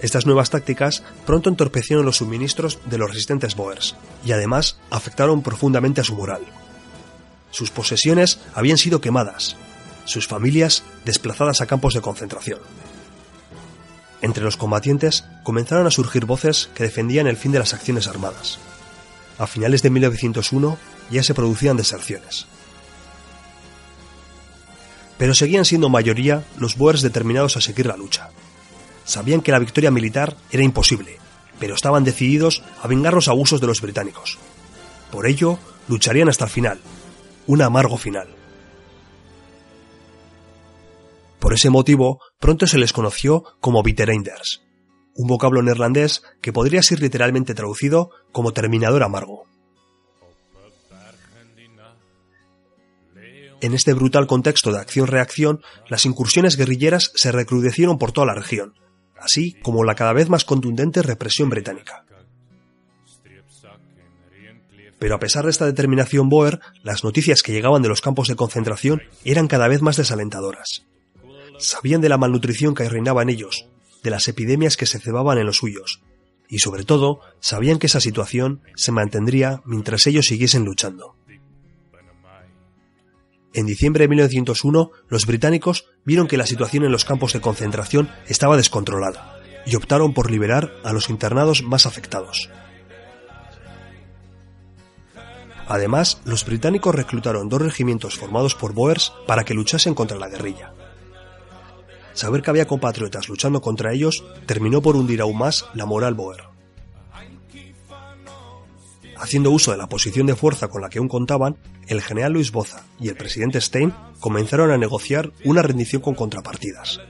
Estas 0.00 0.26
nuevas 0.26 0.50
tácticas 0.50 1.02
pronto 1.24 1.48
entorpecieron 1.48 2.04
los 2.04 2.18
suministros 2.18 2.78
de 2.84 2.98
los 2.98 3.08
resistentes 3.08 3.56
Boers 3.56 3.96
y 4.24 4.32
además 4.32 4.78
afectaron 4.90 5.42
profundamente 5.42 6.00
a 6.00 6.04
su 6.04 6.14
moral. 6.14 6.42
Sus 7.50 7.70
posesiones 7.70 8.38
habían 8.54 8.76
sido 8.76 9.00
quemadas, 9.00 9.56
sus 10.04 10.26
familias 10.26 10.82
desplazadas 11.04 11.60
a 11.60 11.66
campos 11.66 11.94
de 11.94 12.02
concentración. 12.02 12.60
Entre 14.20 14.44
los 14.44 14.56
combatientes 14.56 15.24
comenzaron 15.42 15.86
a 15.86 15.90
surgir 15.90 16.26
voces 16.26 16.68
que 16.74 16.84
defendían 16.84 17.26
el 17.26 17.36
fin 17.36 17.52
de 17.52 17.58
las 17.58 17.72
acciones 17.72 18.06
armadas. 18.06 18.58
A 19.38 19.46
finales 19.46 19.82
de 19.82 19.90
1901 19.90 20.78
ya 21.10 21.22
se 21.22 21.34
producían 21.34 21.76
deserciones. 21.76 22.46
Pero 25.18 25.34
seguían 25.34 25.64
siendo 25.64 25.88
mayoría 25.88 26.44
los 26.58 26.76
Boers 26.76 27.02
determinados 27.02 27.56
a 27.56 27.60
seguir 27.60 27.86
la 27.86 27.96
lucha. 27.96 28.30
Sabían 29.06 29.40
que 29.40 29.52
la 29.52 29.60
victoria 29.60 29.90
militar 29.90 30.36
era 30.50 30.64
imposible, 30.64 31.18
pero 31.58 31.74
estaban 31.74 32.04
decididos 32.04 32.62
a 32.82 32.88
vengar 32.88 33.14
los 33.14 33.28
abusos 33.28 33.60
de 33.60 33.68
los 33.68 33.80
británicos. 33.80 34.38
Por 35.10 35.26
ello, 35.26 35.58
lucharían 35.88 36.28
hasta 36.28 36.44
el 36.44 36.50
final, 36.50 36.80
un 37.46 37.62
amargo 37.62 37.96
final. 37.96 38.28
Por 41.38 41.52
ese 41.52 41.70
motivo, 41.70 42.20
pronto 42.40 42.66
se 42.66 42.78
les 42.78 42.92
conoció 42.92 43.44
como 43.60 43.84
Bitterenders, 43.84 44.62
un 45.14 45.28
vocablo 45.28 45.62
neerlandés 45.62 46.22
que 46.42 46.52
podría 46.52 46.82
ser 46.82 47.00
literalmente 47.00 47.54
traducido 47.54 48.10
como 48.32 48.52
terminador 48.52 49.04
amargo. 49.04 49.46
En 53.60 53.72
este 53.72 53.94
brutal 53.94 54.26
contexto 54.26 54.72
de 54.72 54.80
acción-reacción, 54.80 55.62
las 55.88 56.04
incursiones 56.04 56.56
guerrilleras 56.56 57.12
se 57.14 57.32
recrudecieron 57.32 57.98
por 57.98 58.12
toda 58.12 58.26
la 58.26 58.34
región, 58.34 58.74
así 59.20 59.54
como 59.62 59.84
la 59.84 59.94
cada 59.94 60.12
vez 60.12 60.28
más 60.28 60.44
contundente 60.44 61.02
represión 61.02 61.50
británica. 61.50 62.04
Pero 64.98 65.14
a 65.14 65.18
pesar 65.18 65.44
de 65.44 65.50
esta 65.50 65.66
determinación 65.66 66.28
Boer, 66.28 66.60
las 66.82 67.04
noticias 67.04 67.42
que 67.42 67.52
llegaban 67.52 67.82
de 67.82 67.88
los 67.88 68.00
campos 68.00 68.28
de 68.28 68.36
concentración 68.36 69.02
eran 69.24 69.46
cada 69.46 69.68
vez 69.68 69.82
más 69.82 69.96
desalentadoras. 69.96 70.84
Sabían 71.58 72.00
de 72.00 72.08
la 72.08 72.18
malnutrición 72.18 72.74
que 72.74 72.88
reinaba 72.88 73.22
en 73.22 73.28
ellos, 73.28 73.66
de 74.02 74.10
las 74.10 74.28
epidemias 74.28 74.76
que 74.76 74.86
se 74.86 74.98
cebaban 74.98 75.38
en 75.38 75.46
los 75.46 75.58
suyos, 75.58 76.00
y 76.48 76.60
sobre 76.60 76.84
todo 76.84 77.20
sabían 77.40 77.78
que 77.78 77.86
esa 77.86 78.00
situación 78.00 78.62
se 78.74 78.92
mantendría 78.92 79.62
mientras 79.64 80.06
ellos 80.06 80.26
siguiesen 80.26 80.64
luchando. 80.64 81.16
En 83.56 83.64
diciembre 83.64 84.04
de 84.04 84.08
1901, 84.08 84.90
los 85.08 85.24
británicos 85.24 85.86
vieron 86.04 86.28
que 86.28 86.36
la 86.36 86.44
situación 86.44 86.84
en 86.84 86.92
los 86.92 87.06
campos 87.06 87.32
de 87.32 87.40
concentración 87.40 88.10
estaba 88.28 88.58
descontrolada 88.58 89.40
y 89.64 89.76
optaron 89.76 90.12
por 90.12 90.30
liberar 90.30 90.74
a 90.84 90.92
los 90.92 91.08
internados 91.08 91.62
más 91.62 91.86
afectados. 91.86 92.50
Además, 95.68 96.20
los 96.26 96.44
británicos 96.44 96.94
reclutaron 96.94 97.48
dos 97.48 97.62
regimientos 97.62 98.18
formados 98.18 98.54
por 98.54 98.74
Boers 98.74 99.14
para 99.26 99.44
que 99.44 99.54
luchasen 99.54 99.94
contra 99.94 100.18
la 100.18 100.28
guerrilla. 100.28 100.74
Saber 102.12 102.42
que 102.42 102.50
había 102.50 102.66
compatriotas 102.66 103.30
luchando 103.30 103.62
contra 103.62 103.94
ellos 103.94 104.22
terminó 104.44 104.82
por 104.82 104.96
hundir 104.96 105.22
aún 105.22 105.38
más 105.38 105.64
la 105.72 105.86
moral 105.86 106.12
Boer. 106.12 106.55
Haciendo 109.18 109.50
uso 109.50 109.70
de 109.70 109.78
la 109.78 109.88
posición 109.88 110.26
de 110.26 110.36
fuerza 110.36 110.68
con 110.68 110.82
la 110.82 110.88
que 110.88 110.98
aún 110.98 111.08
contaban, 111.08 111.56
el 111.86 112.02
general 112.02 112.32
Luis 112.32 112.52
Boza 112.52 112.84
y 113.00 113.08
el 113.08 113.16
presidente 113.16 113.60
Stein 113.60 113.94
comenzaron 114.20 114.70
a 114.70 114.78
negociar 114.78 115.32
una 115.44 115.62
rendición 115.62 116.02
con 116.02 116.14
contrapartidas. 116.14 117.00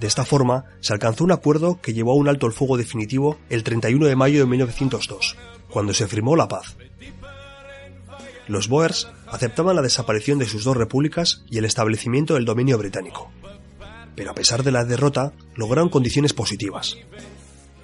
De 0.00 0.06
esta 0.06 0.24
forma, 0.24 0.64
se 0.80 0.92
alcanzó 0.92 1.24
un 1.24 1.32
acuerdo 1.32 1.80
que 1.80 1.92
llevó 1.92 2.12
a 2.12 2.16
un 2.16 2.28
alto 2.28 2.46
el 2.46 2.52
fuego 2.52 2.76
definitivo 2.76 3.38
el 3.48 3.64
31 3.64 4.06
de 4.06 4.16
mayo 4.16 4.40
de 4.40 4.46
1902, 4.46 5.36
cuando 5.70 5.92
se 5.92 6.06
firmó 6.06 6.36
la 6.36 6.46
paz. 6.46 6.76
Los 8.46 8.68
Boers 8.68 9.08
aceptaban 9.26 9.76
la 9.76 9.82
desaparición 9.82 10.38
de 10.38 10.46
sus 10.46 10.64
dos 10.64 10.76
repúblicas 10.76 11.44
y 11.50 11.58
el 11.58 11.64
establecimiento 11.64 12.34
del 12.34 12.44
dominio 12.44 12.78
británico. 12.78 13.30
Pero 14.14 14.30
a 14.30 14.34
pesar 14.34 14.62
de 14.62 14.72
la 14.72 14.84
derrota, 14.84 15.32
lograron 15.54 15.90
condiciones 15.90 16.32
positivas. 16.32 16.96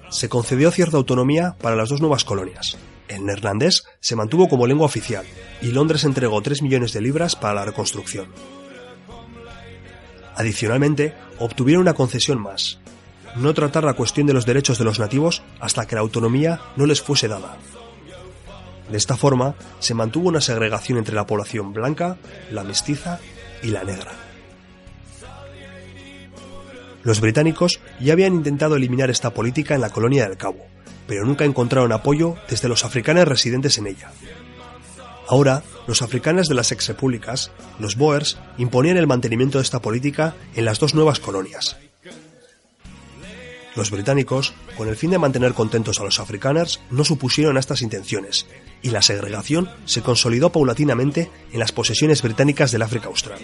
Se 0.09 0.29
concedió 0.29 0.71
cierta 0.71 0.97
autonomía 0.97 1.55
para 1.61 1.75
las 1.75 1.89
dos 1.89 2.01
nuevas 2.01 2.23
colonias. 2.23 2.77
El 3.07 3.25
neerlandés 3.25 3.83
se 3.99 4.15
mantuvo 4.15 4.49
como 4.49 4.67
lengua 4.67 4.85
oficial 4.85 5.25
y 5.61 5.67
Londres 5.67 6.03
entregó 6.03 6.41
3 6.41 6.61
millones 6.61 6.93
de 6.93 7.01
libras 7.01 7.35
para 7.35 7.53
la 7.53 7.65
reconstrucción. 7.65 8.27
Adicionalmente, 10.35 11.13
obtuvieron 11.39 11.81
una 11.81 11.93
concesión 11.93 12.41
más, 12.41 12.79
no 13.35 13.53
tratar 13.53 13.83
la 13.83 13.93
cuestión 13.93 14.27
de 14.27 14.33
los 14.33 14.45
derechos 14.45 14.77
de 14.77 14.85
los 14.85 14.99
nativos 14.99 15.43
hasta 15.59 15.85
que 15.85 15.95
la 15.95 16.01
autonomía 16.01 16.59
no 16.75 16.85
les 16.85 17.01
fuese 17.01 17.27
dada. 17.27 17.57
De 18.89 18.97
esta 18.97 19.17
forma, 19.17 19.55
se 19.79 19.93
mantuvo 19.93 20.29
una 20.29 20.41
segregación 20.41 20.97
entre 20.97 21.15
la 21.15 21.25
población 21.25 21.73
blanca, 21.73 22.17
la 22.51 22.63
mestiza 22.63 23.19
y 23.63 23.67
la 23.67 23.83
negra. 23.83 24.11
Los 27.03 27.21
británicos 27.21 27.79
ya 27.99 28.13
habían 28.13 28.33
intentado 28.33 28.75
eliminar 28.75 29.09
esta 29.09 29.31
política 29.31 29.75
en 29.75 29.81
la 29.81 29.91
colonia 29.91 30.27
del 30.27 30.37
Cabo, 30.37 30.65
pero 31.07 31.25
nunca 31.25 31.45
encontraron 31.45 31.91
apoyo 31.91 32.35
desde 32.49 32.69
los 32.69 32.85
africanos 32.85 33.27
residentes 33.27 33.77
en 33.77 33.87
ella. 33.87 34.11
Ahora, 35.27 35.63
los 35.87 36.01
africanos 36.01 36.47
de 36.47 36.55
las 36.55 36.71
ex-repúblicas, 36.71 37.51
los 37.79 37.95
Boers, 37.95 38.37
imponían 38.57 38.97
el 38.97 39.07
mantenimiento 39.07 39.57
de 39.57 39.63
esta 39.63 39.81
política 39.81 40.35
en 40.55 40.65
las 40.65 40.79
dos 40.79 40.93
nuevas 40.93 41.19
colonias. 41.19 41.77
Los 43.75 43.91
británicos, 43.91 44.53
con 44.77 44.87
el 44.87 44.95
fin 44.95 45.11
de 45.11 45.17
mantener 45.17 45.53
contentos 45.53 45.99
a 45.99 46.03
los 46.03 46.19
afrikaners, 46.19 46.79
no 46.91 47.03
supusieron 47.03 47.57
a 47.57 47.59
estas 47.59 47.81
intenciones, 47.81 48.45
y 48.81 48.91
la 48.91 49.01
segregación 49.01 49.69
se 49.85 50.01
consolidó 50.01 50.51
paulatinamente 50.51 51.29
en 51.51 51.59
las 51.59 51.73
posesiones 51.73 52.21
británicas 52.21 52.71
del 52.71 52.83
África 52.83 53.07
Austral. 53.07 53.39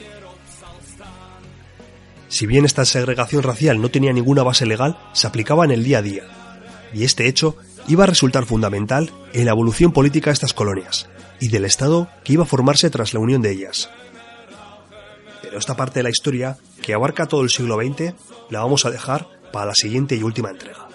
Si 2.29 2.45
bien 2.45 2.63
esta 2.63 2.85
segregación 2.85 3.43
racial 3.43 3.81
no 3.81 3.91
tenía 3.91 4.13
ninguna 4.13 4.43
base 4.43 4.65
legal, 4.65 4.97
se 5.11 5.27
aplicaba 5.27 5.65
en 5.65 5.71
el 5.71 5.83
día 5.83 5.97
a 5.97 6.01
día, 6.01 6.23
y 6.93 7.03
este 7.03 7.27
hecho 7.27 7.55
iba 7.87 8.03
a 8.03 8.07
resultar 8.07 8.45
fundamental 8.45 9.11
en 9.33 9.45
la 9.45 9.51
evolución 9.51 9.91
política 9.91 10.29
de 10.29 10.33
estas 10.33 10.53
colonias 10.53 11.07
y 11.39 11.49
del 11.49 11.65
Estado 11.65 12.07
que 12.23 12.33
iba 12.33 12.43
a 12.43 12.47
formarse 12.47 12.89
tras 12.89 13.13
la 13.13 13.19
unión 13.19 13.41
de 13.41 13.51
ellas. 13.51 13.89
Pero 15.41 15.57
esta 15.57 15.75
parte 15.75 15.99
de 15.99 16.03
la 16.03 16.09
historia, 16.09 16.57
que 16.81 16.93
abarca 16.93 17.25
todo 17.25 17.41
el 17.41 17.49
siglo 17.49 17.75
XX, 17.75 18.13
la 18.49 18.59
vamos 18.59 18.85
a 18.85 18.91
dejar 18.91 19.27
para 19.51 19.67
la 19.67 19.75
siguiente 19.75 20.15
y 20.15 20.23
última 20.23 20.49
entrega. 20.49 20.87